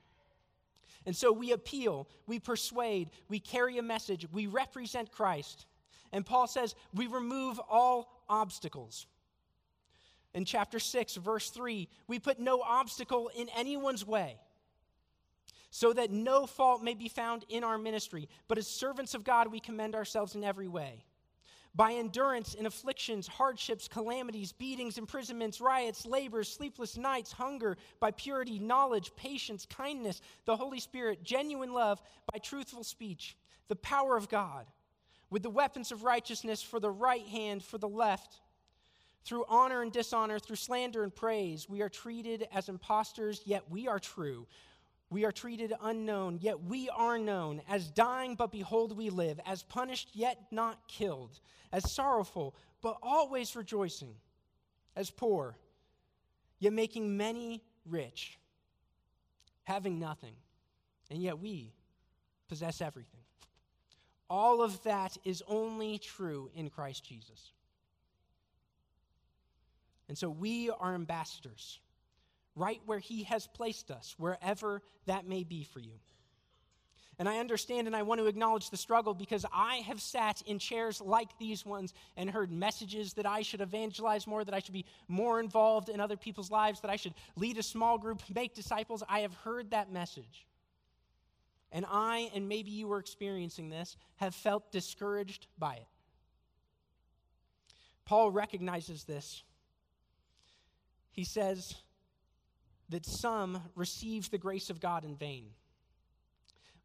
And 1.07 1.17
so 1.17 1.33
we 1.33 1.53
appeal, 1.53 2.09
we 2.27 2.39
persuade, 2.39 3.11
we 3.29 3.41
carry 3.41 3.79
a 3.79 3.83
message, 3.83 4.27
we 4.31 4.47
represent 4.47 5.11
Christ. 5.11 5.67
And 6.13 6.27
Paul 6.27 6.47
says 6.47 6.75
we 6.93 7.07
remove 7.07 7.61
all 7.71 8.23
obstacles 8.29 9.07
in 10.35 10.45
chapter 10.45 10.79
6, 10.79 11.17
verse 11.17 11.51
3, 11.51 11.89
we 12.07 12.19
put 12.19 12.39
no 12.39 12.61
obstacle 12.63 13.31
in 13.35 13.49
anyone's 13.57 14.07
way, 14.07 14.37
so 15.71 15.93
that 15.93 16.11
no 16.11 16.47
fault 16.47 16.83
may 16.83 16.95
be 16.95 17.09
found 17.09 17.45
in 17.49 17.65
our 17.65 17.79
ministry. 17.79 18.29
But 18.47 18.59
as 18.59 18.69
servants 18.69 19.15
of 19.15 19.25
God, 19.25 19.49
we 19.51 19.61
commend 19.61 19.95
ourselves 19.95 20.35
in 20.35 20.45
every 20.45 20.69
way. 20.69 21.05
By 21.75 21.93
endurance 21.93 22.55
in 22.55 22.67
afflictions, 22.67 23.29
hardships, 23.29 23.87
calamities, 23.87 24.53
beatings, 24.53 24.99
imprisonments, 24.99 25.61
riots, 25.61 26.05
labors, 26.05 26.53
sleepless 26.53 26.97
nights, 26.97 27.31
hunger, 27.31 27.77
by 28.01 28.11
purity, 28.11 28.59
knowledge, 28.59 29.13
patience, 29.17 29.67
kindness, 29.67 30.21
the 30.47 30.57
Holy 30.57 30.81
Spirit, 30.81 31.23
genuine 31.23 31.73
love, 31.73 32.03
by 32.33 32.39
truthful 32.39 32.83
speech, 32.83 33.37
the 33.69 33.77
power 33.77 34.17
of 34.17 34.29
God, 34.29 34.67
with 35.31 35.43
the 35.45 35.51
weapons 35.51 35.93
of 35.93 36.03
righteousness 36.03 36.61
for 36.61 36.81
the 36.81 36.91
right 36.91 37.27
hand, 37.27 37.63
for 37.63 37.79
the 37.79 37.89
left 37.89 38.41
through 39.25 39.45
honor 39.49 39.83
and 39.83 39.93
dishonor, 39.93 40.39
through 40.39 40.57
slander 40.57 41.03
and 41.03 41.15
praise, 41.15 41.69
we 41.69 41.83
are 41.83 41.89
treated 41.89 42.49
as 42.53 42.69
impostors, 42.69 43.43
yet 43.45 43.65
we 43.71 43.87
are 43.87 43.99
true. 43.99 44.47
We 45.11 45.25
are 45.25 45.33
treated 45.33 45.75
unknown, 45.83 46.39
yet 46.41 46.63
we 46.63 46.89
are 46.89 47.19
known. 47.19 47.63
As 47.69 47.91
dying, 47.91 48.37
but 48.37 48.53
behold, 48.53 48.97
we 48.97 49.11
live. 49.11 49.41
As 49.45 49.65
punished, 49.65 50.11
yet 50.15 50.39
not 50.53 50.87
killed. 50.87 51.41
As 51.73 51.91
sorrowful, 51.93 52.55
but 52.81 52.97
always 53.03 53.57
rejoicing. 53.57 54.15
as 54.97 55.11
poor, 55.11 55.57
yet 56.59 56.73
making 56.73 57.17
many 57.17 57.63
rich, 57.87 58.39
having 59.65 59.99
nothing, 59.99 60.35
and 61.11 61.23
yet 61.23 61.39
we 61.39 61.73
possess 62.49 62.81
everything. 62.81 63.21
All 64.29 64.63
of 64.63 64.83
that 64.85 65.17
is 65.25 65.43
only 65.49 65.99
true 65.99 66.51
in 66.55 66.71
Christ 66.71 67.05
Jesus. 67.05 67.53
And 70.09 70.19
so 70.19 70.29
we 70.29 70.71
are 70.71 70.95
ambassadors, 70.95 71.81
right 72.61 72.81
where 72.87 72.99
He 72.99 73.25
has 73.25 73.47
placed 73.47 73.91
us, 73.91 74.15
wherever 74.19 74.83
that 75.07 75.27
may 75.27 75.43
be 75.43 75.65
for 75.65 75.81
you. 75.81 75.99
And 77.19 77.29
I 77.29 77.39
understand 77.39 77.87
and 77.87 77.95
I 77.95 78.01
want 78.01 78.19
to 78.21 78.27
acknowledge 78.27 78.71
the 78.71 78.79
struggle 78.79 79.13
because 79.13 79.45
I 79.53 79.77
have 79.87 80.01
sat 80.01 80.43
in 80.47 80.59
chairs 80.59 81.03
like 81.03 81.29
these 81.39 81.67
ones 81.67 81.93
and 82.17 82.31
heard 82.31 82.51
messages 82.51 83.13
that 83.15 83.27
I 83.27 83.43
should 83.43 83.61
evangelize 83.61 84.27
more, 84.27 84.43
that 84.43 84.55
I 84.55 84.61
should 84.61 84.73
be 84.73 84.87
more 85.07 85.39
involved 85.39 85.91
in 85.91 86.01
other 86.01 86.17
people's 86.17 86.51
lives, 86.51 86.81
that 86.81 86.91
I 86.91 86.97
should 86.97 87.13
lead 87.37 87.59
a 87.59 87.63
small 87.63 87.99
group, 87.99 88.23
make 88.35 88.55
disciples. 88.55 89.03
I 89.07 89.21
have 89.21 89.35
heard 89.35 89.73
that 89.73 89.93
message. 89.93 90.47
And 91.73 91.85
I, 91.91 92.31
and 92.35 92.49
maybe 92.49 92.71
you 92.71 92.89
were 92.89 92.99
experiencing 92.99 93.69
this, 93.69 93.99
have 94.17 94.35
felt 94.35 94.73
discouraged 94.73 95.47
by 95.59 95.75
it. 95.75 95.87
Paul 98.07 98.31
recognizes 98.31 99.05
this. 99.05 99.43
He 101.13 101.25
says 101.25 101.75
that 102.91 103.07
some 103.07 103.63
receive 103.75 104.31
the 104.31 104.39
grace 104.39 104.71
of 104.71 104.81
God 104.81 105.05
in 105.05 105.17
vain. 105.17 105.47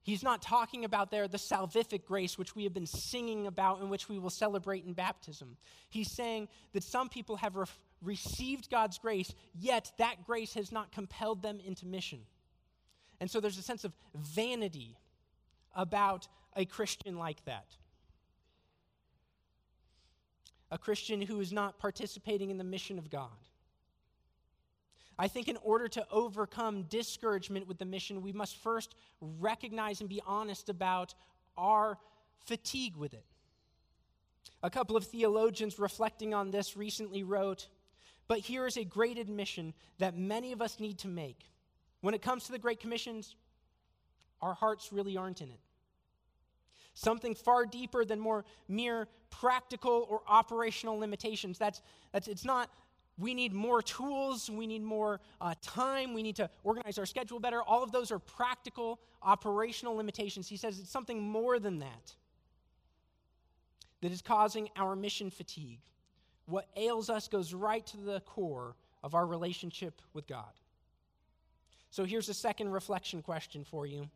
He's 0.06 0.22
not 0.22 0.42
talking 0.42 0.86
about 0.86 1.10
there 1.10 1.28
the 1.28 1.38
salvific 1.38 2.06
grace, 2.06 2.38
which 2.38 2.56
we 2.56 2.64
have 2.64 2.76
been 2.76 2.86
singing 2.86 3.48
about 3.48 3.82
and 3.82 3.90
which 3.90 4.08
we 4.08 4.20
will 4.20 4.30
celebrate 4.30 4.86
in 4.86 4.94
baptism. 4.94 5.58
He's 5.90 6.12
saying 6.12 6.48
that 6.74 6.84
some 6.84 7.10
people 7.10 7.38
have 7.38 7.56
re- 7.56 7.66
received 8.04 8.70
God's 8.70 9.00
grace, 9.00 9.34
yet 9.60 9.92
that 9.98 10.24
grace 10.24 10.54
has 10.54 10.72
not 10.72 10.92
compelled 10.92 11.42
them 11.42 11.60
into 11.66 11.88
mission. 11.88 12.20
And 13.20 13.32
so 13.32 13.40
there's 13.40 13.58
a 13.58 13.64
sense 13.64 13.84
of 13.84 13.96
vanity 14.14 14.96
about 15.76 16.28
a 16.56 16.66
Christian 16.66 17.18
like 17.18 17.44
that. 17.46 17.66
A 20.70 20.78
Christian 20.78 21.20
who 21.20 21.40
is 21.40 21.52
not 21.52 21.80
participating 21.80 22.52
in 22.52 22.60
the 22.60 22.64
mission 22.64 23.00
of 23.00 23.10
God. 23.10 23.45
I 25.18 25.28
think 25.28 25.48
in 25.48 25.58
order 25.64 25.88
to 25.90 26.06
overcome 26.12 26.84
discouragement 26.84 27.68
with 27.68 27.78
the 27.78 27.86
mission, 27.86 28.22
we 28.22 28.34
must 28.34 28.58
first 28.58 28.96
recognize 29.22 30.02
and 30.02 30.10
be 30.10 30.22
honest 30.26 30.68
about 30.70 31.14
our 31.58 31.98
fatigue 32.46 32.98
with 32.98 33.14
it. 33.14 33.24
A 34.62 34.70
couple 34.70 34.98
of 34.98 35.06
theologians 35.06 35.80
reflecting 35.80 36.34
on 36.34 36.52
this 36.52 36.76
recently 36.76 37.24
wrote, 37.24 37.68
But 38.28 38.40
here 38.40 38.68
is 38.68 38.78
a 38.78 38.84
great 38.84 39.18
admission 39.18 39.74
that 40.00 40.18
many 40.18 40.52
of 40.52 40.62
us 40.62 40.80
need 40.80 40.98
to 41.00 41.08
make. 41.08 41.50
When 42.02 42.14
it 42.14 42.22
comes 42.22 42.46
to 42.46 42.52
the 42.52 42.60
Great 42.60 42.80
Commissions, 42.80 43.36
our 44.42 44.54
hearts 44.54 44.92
really 44.92 45.16
aren't 45.18 45.42
in 45.42 45.50
it. 45.50 45.60
Something 46.94 47.36
far 47.36 47.66
deeper 47.66 48.06
than 48.06 48.20
more 48.20 48.46
mere 48.68 49.08
practical 49.30 50.08
or 50.10 50.22
operational 50.28 50.98
limitations. 50.98 51.58
That's, 51.58 51.82
that's, 52.12 52.28
it's 52.28 52.46
not 52.46 52.70
we 53.18 53.34
need 53.34 53.54
more 53.54 53.82
tools, 53.82 54.50
we 54.50 54.68
need 54.68 54.84
more 54.84 55.22
uh, 55.40 55.54
time, 55.62 56.14
we 56.14 56.22
need 56.22 56.36
to 56.36 56.50
organize 56.64 56.98
our 56.98 57.06
schedule 57.06 57.40
better. 57.40 57.62
All 57.62 57.82
of 57.82 57.92
those 57.92 58.12
are 58.12 58.20
practical, 58.20 59.00
operational 59.22 59.96
limitations. 59.96 60.48
He 60.48 60.58
says 60.58 60.80
it's 60.80 60.90
something 60.90 61.22
more 61.22 61.60
than 61.60 61.80
that 61.80 62.14
that 64.02 64.12
is 64.12 64.22
causing 64.22 64.70
our 64.76 64.96
mission 64.96 65.30
fatigue. 65.30 65.80
What 66.46 66.68
ails 66.76 67.10
us 67.10 67.28
goes 67.28 67.54
right 67.54 67.86
to 67.88 67.98
the 67.98 68.20
core 68.22 68.76
of 69.02 69.16
our 69.16 69.26
relationship 69.26 70.02
with 70.14 70.28
God. 70.28 70.52
So 71.90 72.04
here's 72.04 72.28
a 72.28 72.34
second 72.34 72.70
reflection 72.72 73.22
question 73.22 73.64
for 73.64 73.86
you 73.86 74.10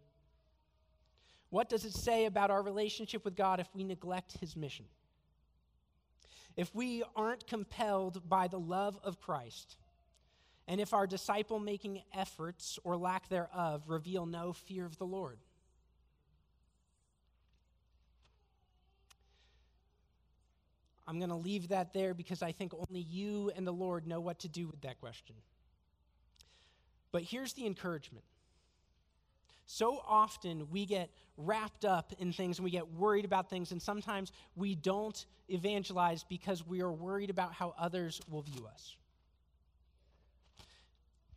What 1.50 1.70
does 1.70 1.86
it 1.86 1.94
say 1.94 2.26
about 2.26 2.52
our 2.52 2.62
relationship 2.62 3.24
with 3.24 3.36
God 3.36 3.62
if 3.62 3.68
we 3.74 3.86
neglect 3.86 4.38
His 4.40 4.58
mission? 4.58 4.86
If 6.60 6.76
we 6.76 7.04
aren't 7.16 7.48
compelled 7.48 8.28
by 8.28 8.50
the 8.50 8.60
love 8.60 9.00
of 9.02 9.22
Christ, 9.22 9.78
and 10.68 10.82
if 10.82 10.94
our 10.94 11.08
disciple 11.08 11.58
making 11.58 12.02
efforts 12.14 12.78
or 12.84 12.98
lack 12.98 13.30
thereof 13.30 13.84
reveal 13.88 14.26
no 14.26 14.52
fear 14.52 14.86
of 14.86 14.98
the 14.98 15.06
Lord. 15.06 15.40
I'm 21.08 21.18
going 21.18 21.30
to 21.30 21.36
leave 21.38 21.70
that 21.70 21.94
there 21.94 22.14
because 22.14 22.44
I 22.44 22.52
think 22.52 22.74
only 22.74 23.00
you 23.00 23.54
and 23.56 23.66
the 23.66 23.72
Lord 23.72 24.06
know 24.06 24.20
what 24.20 24.40
to 24.40 24.50
do 24.50 24.68
with 24.68 24.82
that 24.82 25.00
question. 25.00 25.38
But 27.14 27.24
here's 27.24 27.54
the 27.54 27.66
encouragement 27.66 28.26
so 29.72 30.02
often 30.08 30.68
we 30.72 30.84
get 30.88 31.12
wrapped 31.38 31.86
up 31.86 32.12
in 32.18 32.34
things 32.34 32.58
and 32.58 32.64
we 32.64 32.72
get 32.72 32.92
worried 32.94 33.24
about 33.24 33.52
things, 33.52 33.72
and 33.72 33.80
sometimes 33.80 34.32
we 34.56 34.74
don't 34.74 35.28
evangelize 35.48 36.24
because 36.24 36.66
we 36.66 36.82
are 36.82 36.92
worried 36.92 37.30
about 37.30 37.54
how 37.54 37.76
others 37.78 38.20
will 38.28 38.42
view 38.42 38.66
us. 38.66 38.98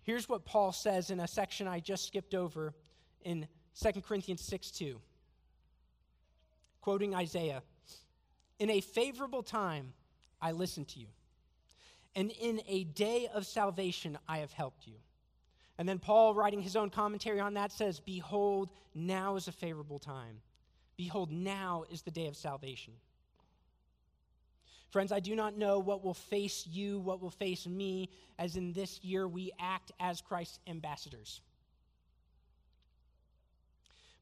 Here's 0.02 0.30
what 0.30 0.46
Paul 0.46 0.72
says 0.72 1.10
in 1.10 1.20
a 1.20 1.28
section 1.28 1.68
I 1.68 1.80
just 1.80 2.06
skipped 2.06 2.34
over 2.34 2.72
in 3.22 3.46
2 3.78 4.00
Corinthians 4.00 4.40
6 4.40 4.70
2. 4.70 4.98
Quoting 6.80 7.14
Isaiah 7.14 7.62
In 8.58 8.70
a 8.70 8.80
favorable 8.80 9.42
time 9.42 9.92
I 10.40 10.52
listened 10.52 10.88
to 10.88 11.00
you, 11.00 11.08
and 12.16 12.30
in 12.30 12.62
a 12.66 12.84
day 12.84 13.28
of 13.34 13.44
salvation 13.44 14.16
I 14.26 14.38
have 14.38 14.52
helped 14.52 14.86
you. 14.86 14.94
And 15.82 15.88
then 15.88 15.98
Paul, 15.98 16.32
writing 16.32 16.62
his 16.62 16.76
own 16.76 16.90
commentary 16.90 17.40
on 17.40 17.54
that, 17.54 17.72
says, 17.72 17.98
Behold, 17.98 18.70
now 18.94 19.34
is 19.34 19.48
a 19.48 19.52
favorable 19.52 19.98
time. 19.98 20.36
Behold, 20.96 21.32
now 21.32 21.82
is 21.90 22.02
the 22.02 22.12
day 22.12 22.28
of 22.28 22.36
salvation. 22.36 22.92
Friends, 24.90 25.10
I 25.10 25.18
do 25.18 25.34
not 25.34 25.58
know 25.58 25.80
what 25.80 26.04
will 26.04 26.14
face 26.14 26.68
you, 26.68 27.00
what 27.00 27.20
will 27.20 27.32
face 27.32 27.66
me, 27.66 28.10
as 28.38 28.54
in 28.54 28.72
this 28.72 29.02
year 29.02 29.26
we 29.26 29.50
act 29.58 29.90
as 29.98 30.20
Christ's 30.20 30.60
ambassadors. 30.68 31.40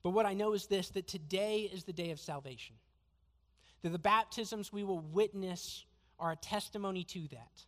But 0.02 0.12
what 0.12 0.24
I 0.24 0.32
know 0.32 0.54
is 0.54 0.66
this 0.66 0.88
that 0.88 1.08
today 1.08 1.68
is 1.70 1.84
the 1.84 1.92
day 1.92 2.10
of 2.10 2.18
salvation. 2.18 2.76
That 3.82 3.90
the 3.90 3.98
baptisms 3.98 4.72
we 4.72 4.82
will 4.82 5.00
witness 5.00 5.84
are 6.18 6.32
a 6.32 6.36
testimony 6.36 7.04
to 7.04 7.28
that 7.28 7.66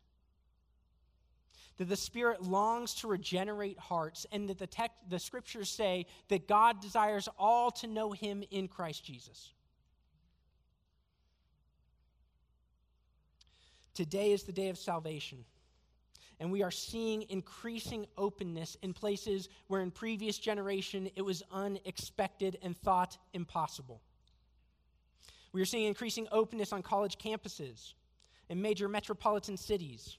that 1.78 1.88
the 1.88 1.96
Spirit 1.96 2.42
longs 2.42 2.94
to 2.94 3.08
regenerate 3.08 3.78
hearts, 3.78 4.26
and 4.30 4.48
that 4.48 4.58
the, 4.58 4.66
text, 4.66 4.96
the 5.08 5.18
scriptures 5.18 5.70
say 5.70 6.06
that 6.28 6.46
God 6.46 6.80
desires 6.80 7.28
all 7.38 7.70
to 7.72 7.86
know 7.86 8.12
Him 8.12 8.44
in 8.50 8.68
Christ 8.68 9.04
Jesus. 9.04 9.52
Today 13.94 14.32
is 14.32 14.44
the 14.44 14.52
day 14.52 14.68
of 14.68 14.78
salvation. 14.78 15.44
And 16.40 16.50
we 16.50 16.62
are 16.62 16.70
seeing 16.70 17.22
increasing 17.28 18.06
openness 18.18 18.76
in 18.82 18.92
places 18.92 19.48
where 19.68 19.80
in 19.80 19.90
previous 19.90 20.38
generation 20.38 21.08
it 21.14 21.22
was 21.22 21.42
unexpected 21.52 22.58
and 22.62 22.76
thought 22.76 23.16
impossible. 23.32 24.00
We 25.52 25.60
are 25.62 25.66
seeing 25.66 25.86
increasing 25.86 26.26
openness 26.32 26.72
on 26.72 26.82
college 26.82 27.18
campuses 27.18 27.92
in 28.48 28.60
major 28.60 28.88
metropolitan 28.88 29.56
cities 29.56 30.16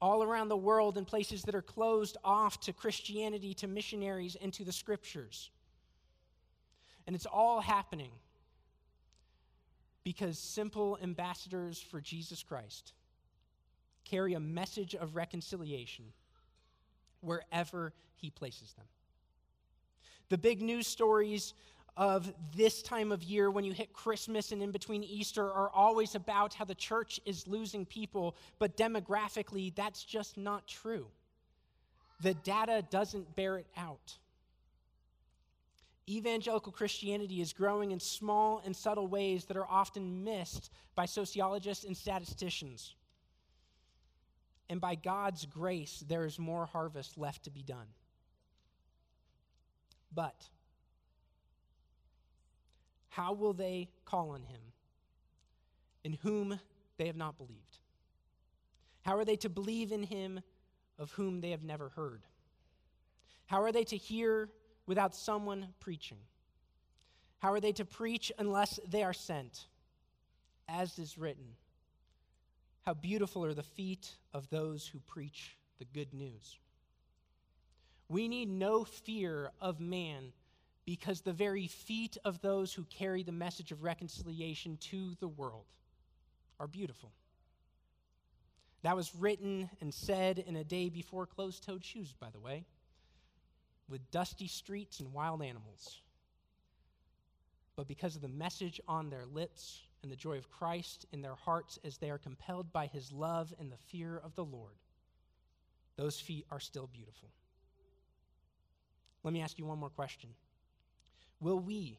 all 0.00 0.22
around 0.22 0.48
the 0.48 0.56
world 0.56 0.98
in 0.98 1.04
places 1.04 1.42
that 1.42 1.54
are 1.54 1.62
closed 1.62 2.16
off 2.24 2.60
to 2.60 2.72
Christianity, 2.72 3.54
to 3.54 3.66
missionaries, 3.66 4.36
and 4.40 4.52
to 4.54 4.64
the 4.64 4.72
scriptures. 4.72 5.50
And 7.06 7.14
it's 7.14 7.26
all 7.26 7.60
happening 7.60 8.10
because 10.02 10.38
simple 10.38 10.98
ambassadors 11.02 11.80
for 11.80 12.00
Jesus 12.00 12.42
Christ 12.42 12.92
carry 14.04 14.34
a 14.34 14.40
message 14.40 14.94
of 14.94 15.16
reconciliation 15.16 16.04
wherever 17.20 17.92
he 18.16 18.30
places 18.30 18.74
them. 18.74 18.84
The 20.28 20.38
big 20.38 20.60
news 20.60 20.86
stories 20.86 21.54
of 21.96 22.32
this 22.56 22.82
time 22.82 23.12
of 23.12 23.22
year 23.22 23.50
when 23.50 23.64
you 23.64 23.72
hit 23.72 23.92
Christmas 23.92 24.50
and 24.50 24.62
in 24.62 24.72
between 24.72 25.04
Easter 25.04 25.44
are 25.44 25.70
always 25.70 26.14
about 26.14 26.54
how 26.54 26.64
the 26.64 26.74
church 26.74 27.20
is 27.24 27.46
losing 27.46 27.86
people, 27.86 28.36
but 28.58 28.76
demographically, 28.76 29.74
that's 29.74 30.02
just 30.02 30.36
not 30.36 30.66
true. 30.66 31.06
The 32.20 32.34
data 32.34 32.84
doesn't 32.90 33.36
bear 33.36 33.58
it 33.58 33.66
out. 33.76 34.18
Evangelical 36.08 36.72
Christianity 36.72 37.40
is 37.40 37.52
growing 37.52 37.92
in 37.92 38.00
small 38.00 38.60
and 38.64 38.74
subtle 38.74 39.06
ways 39.06 39.44
that 39.46 39.56
are 39.56 39.66
often 39.66 40.24
missed 40.24 40.70
by 40.94 41.06
sociologists 41.06 41.84
and 41.84 41.96
statisticians. 41.96 42.94
And 44.68 44.80
by 44.80 44.96
God's 44.96 45.46
grace, 45.46 46.04
there 46.06 46.24
is 46.24 46.38
more 46.38 46.66
harvest 46.66 47.16
left 47.16 47.44
to 47.44 47.50
be 47.50 47.62
done. 47.62 47.86
But 50.14 50.34
how 53.14 53.32
will 53.32 53.52
they 53.52 53.88
call 54.04 54.30
on 54.30 54.42
him 54.42 54.60
in 56.02 56.14
whom 56.22 56.58
they 56.96 57.06
have 57.06 57.16
not 57.16 57.38
believed? 57.38 57.78
How 59.02 59.16
are 59.16 59.24
they 59.24 59.36
to 59.36 59.48
believe 59.48 59.92
in 59.92 60.02
him 60.02 60.40
of 60.98 61.12
whom 61.12 61.40
they 61.40 61.50
have 61.50 61.62
never 61.62 61.90
heard? 61.90 62.22
How 63.46 63.62
are 63.62 63.70
they 63.70 63.84
to 63.84 63.96
hear 63.96 64.48
without 64.86 65.14
someone 65.14 65.68
preaching? 65.78 66.18
How 67.38 67.52
are 67.52 67.60
they 67.60 67.72
to 67.72 67.84
preach 67.84 68.32
unless 68.36 68.80
they 68.88 69.04
are 69.04 69.12
sent? 69.12 69.66
As 70.68 70.98
is 70.98 71.16
written, 71.16 71.54
How 72.82 72.94
beautiful 72.94 73.44
are 73.44 73.54
the 73.54 73.62
feet 73.62 74.10
of 74.32 74.50
those 74.50 74.88
who 74.88 74.98
preach 74.98 75.56
the 75.78 75.84
good 75.84 76.12
news. 76.12 76.58
We 78.08 78.26
need 78.26 78.48
no 78.48 78.82
fear 78.84 79.52
of 79.60 79.78
man 79.78 80.32
because 80.84 81.20
the 81.20 81.32
very 81.32 81.66
feet 81.66 82.16
of 82.24 82.40
those 82.40 82.72
who 82.72 82.84
carry 82.84 83.22
the 83.22 83.32
message 83.32 83.72
of 83.72 83.82
reconciliation 83.82 84.76
to 84.76 85.14
the 85.20 85.28
world 85.28 85.64
are 86.60 86.66
beautiful. 86.66 87.10
That 88.82 88.96
was 88.96 89.14
written 89.14 89.70
and 89.80 89.92
said 89.94 90.38
in 90.38 90.56
a 90.56 90.64
day 90.64 90.90
before 90.90 91.26
closed 91.26 91.64
toed 91.64 91.82
shoes, 91.82 92.12
by 92.12 92.28
the 92.30 92.38
way, 92.38 92.66
with 93.88 94.10
dusty 94.10 94.46
streets 94.46 95.00
and 95.00 95.12
wild 95.12 95.42
animals. 95.42 96.02
But 97.76 97.88
because 97.88 98.14
of 98.14 98.22
the 98.22 98.28
message 98.28 98.80
on 98.86 99.08
their 99.08 99.24
lips 99.24 99.80
and 100.02 100.12
the 100.12 100.16
joy 100.16 100.36
of 100.36 100.50
Christ 100.50 101.06
in 101.12 101.22
their 101.22 101.34
hearts 101.34 101.78
as 101.82 101.96
they 101.96 102.10
are 102.10 102.18
compelled 102.18 102.72
by 102.72 102.86
his 102.86 103.10
love 103.10 103.54
and 103.58 103.72
the 103.72 103.78
fear 103.88 104.20
of 104.22 104.34
the 104.34 104.44
Lord, 104.44 104.74
those 105.96 106.20
feet 106.20 106.44
are 106.50 106.60
still 106.60 106.88
beautiful. 106.92 107.30
Let 109.22 109.32
me 109.32 109.40
ask 109.40 109.58
you 109.58 109.64
one 109.64 109.78
more 109.78 109.88
question. 109.88 110.28
Will 111.40 111.58
we, 111.58 111.98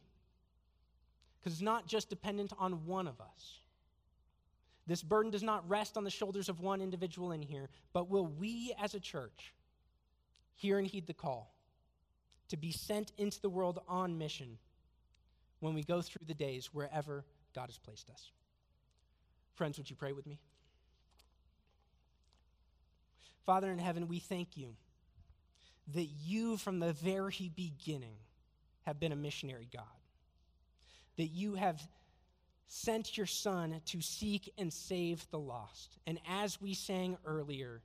because 1.40 1.54
it's 1.54 1.62
not 1.62 1.88
just 1.88 2.10
dependent 2.10 2.54
on 2.58 2.86
one 2.86 3.08
of 3.08 3.20
us, 3.22 3.60
this 4.88 5.02
burden 5.02 5.32
does 5.32 5.44
not 5.44 5.68
rest 5.68 5.98
on 5.98 6.04
the 6.04 6.10
shoulders 6.10 6.48
of 6.48 6.60
one 6.60 6.82
individual 6.82 7.32
in 7.32 7.42
here, 7.42 7.70
but 7.94 8.10
will 8.10 8.28
we 8.28 8.74
as 8.80 8.94
a 8.94 9.00
church 9.00 9.54
hear 10.54 10.78
and 10.78 10.88
heed 10.88 11.08
the 11.08 11.14
call 11.14 11.56
to 12.50 12.58
be 12.58 12.72
sent 12.72 13.12
into 13.18 13.42
the 13.42 13.50
world 13.50 13.80
on 13.88 14.18
mission 14.18 14.58
when 15.60 15.74
we 15.74 15.84
go 15.84 16.02
through 16.02 16.26
the 16.28 16.36
days 16.36 16.74
wherever 16.74 17.26
God 17.56 17.68
has 17.68 17.78
placed 17.78 18.10
us? 18.10 18.32
Friends, 19.56 19.78
would 19.78 19.90
you 19.90 19.96
pray 19.96 20.12
with 20.12 20.28
me? 20.28 20.40
Father 23.46 23.72
in 23.72 23.80
heaven, 23.80 24.08
we 24.08 24.20
thank 24.20 24.58
you 24.58 24.76
that 25.94 26.06
you, 26.06 26.58
from 26.58 26.80
the 26.80 26.94
very 26.94 27.52
beginning, 27.56 28.18
have 28.86 29.00
been 29.00 29.12
a 29.12 29.16
missionary 29.16 29.68
God. 29.72 29.84
That 31.18 31.28
you 31.28 31.56
have 31.56 31.82
sent 32.68 33.18
your 33.18 33.26
Son 33.26 33.82
to 33.86 34.02
seek 34.02 34.52
and 34.58 34.72
save 34.72 35.26
the 35.30 35.40
lost. 35.40 35.98
And 36.08 36.20
as 36.28 36.62
we 36.62 36.74
sang 36.74 37.18
earlier, 37.26 37.82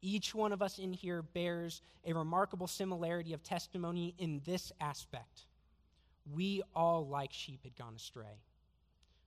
each 0.00 0.34
one 0.34 0.52
of 0.52 0.62
us 0.62 0.78
in 0.78 0.92
here 0.92 1.22
bears 1.22 1.82
a 2.04 2.12
remarkable 2.12 2.66
similarity 2.66 3.32
of 3.32 3.42
testimony 3.42 4.14
in 4.18 4.40
this 4.44 4.72
aspect. 4.80 5.46
We 6.30 6.62
all, 6.74 7.06
like 7.06 7.32
sheep, 7.32 7.64
had 7.64 7.76
gone 7.76 7.94
astray. 7.96 8.42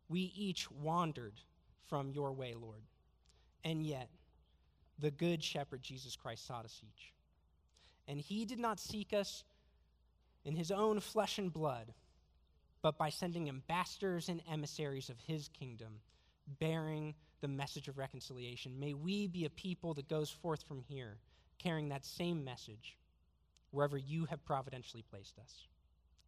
We 0.08 0.32
each 0.36 0.70
wandered 0.72 1.34
from 1.88 2.12
your 2.12 2.32
way, 2.32 2.54
Lord. 2.54 2.84
And 3.64 3.86
yet, 3.86 4.10
the 5.00 5.12
Good 5.12 5.44
Shepherd, 5.44 5.82
Jesus 5.82 6.16
Christ, 6.16 6.46
sought 6.46 6.66
us 6.66 6.82
each. 6.84 7.14
And 8.08 8.20
he 8.20 8.46
did 8.46 8.60
not 8.60 8.80
seek 8.80 9.14
us 9.14 9.44
in 10.46 10.56
his 10.56 10.72
own 10.72 11.00
flesh 11.00 11.38
and 11.38 11.52
blood, 11.54 11.94
but 12.82 12.98
by 12.98 13.10
sending 13.10 13.48
ambassadors 13.48 14.30
and 14.30 14.42
emissaries 14.52 15.10
of 15.10 15.20
his 15.20 15.48
kingdom, 15.50 16.00
bearing 16.60 17.14
the 17.42 17.48
message 17.48 17.88
of 17.88 17.98
reconciliation. 17.98 18.80
May 18.80 18.94
we 18.94 19.28
be 19.28 19.46
a 19.46 19.50
people 19.50 19.94
that 19.96 20.08
goes 20.08 20.30
forth 20.30 20.64
from 20.64 20.82
here, 20.88 21.18
carrying 21.60 21.90
that 21.90 22.06
same 22.06 22.44
message 22.44 22.98
wherever 23.72 23.98
you 23.98 24.26
have 24.26 24.44
providentially 24.46 25.04
placed 25.10 25.38
us. 25.40 25.68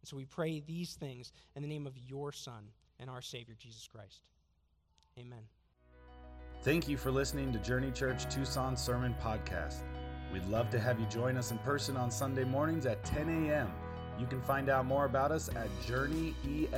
And 0.02 0.08
so 0.08 0.16
we 0.16 0.24
pray 0.24 0.60
these 0.60 0.94
things 0.94 1.32
in 1.54 1.62
the 1.62 1.68
name 1.68 1.86
of 1.86 1.96
your 1.96 2.32
Son 2.32 2.64
and 2.98 3.08
our 3.08 3.22
Savior, 3.22 3.54
Jesus 3.58 3.86
Christ. 3.86 4.22
Amen. 5.18 5.40
Thank 6.62 6.88
you 6.88 6.96
for 6.96 7.10
listening 7.10 7.52
to 7.52 7.58
Journey 7.58 7.90
Church 7.90 8.32
Tucson 8.32 8.76
Sermon 8.76 9.14
Podcast. 9.22 9.82
We'd 10.32 10.46
love 10.46 10.70
to 10.70 10.80
have 10.80 10.98
you 10.98 11.06
join 11.06 11.36
us 11.36 11.50
in 11.50 11.58
person 11.58 11.96
on 11.96 12.10
Sunday 12.10 12.44
mornings 12.44 12.86
at 12.86 13.04
10 13.04 13.28
a.m. 13.48 13.70
You 14.18 14.26
can 14.26 14.40
find 14.42 14.68
out 14.68 14.86
more 14.86 15.04
about 15.04 15.32
us 15.32 15.48
at 15.56 15.68
journeyefc.org. 15.86 16.70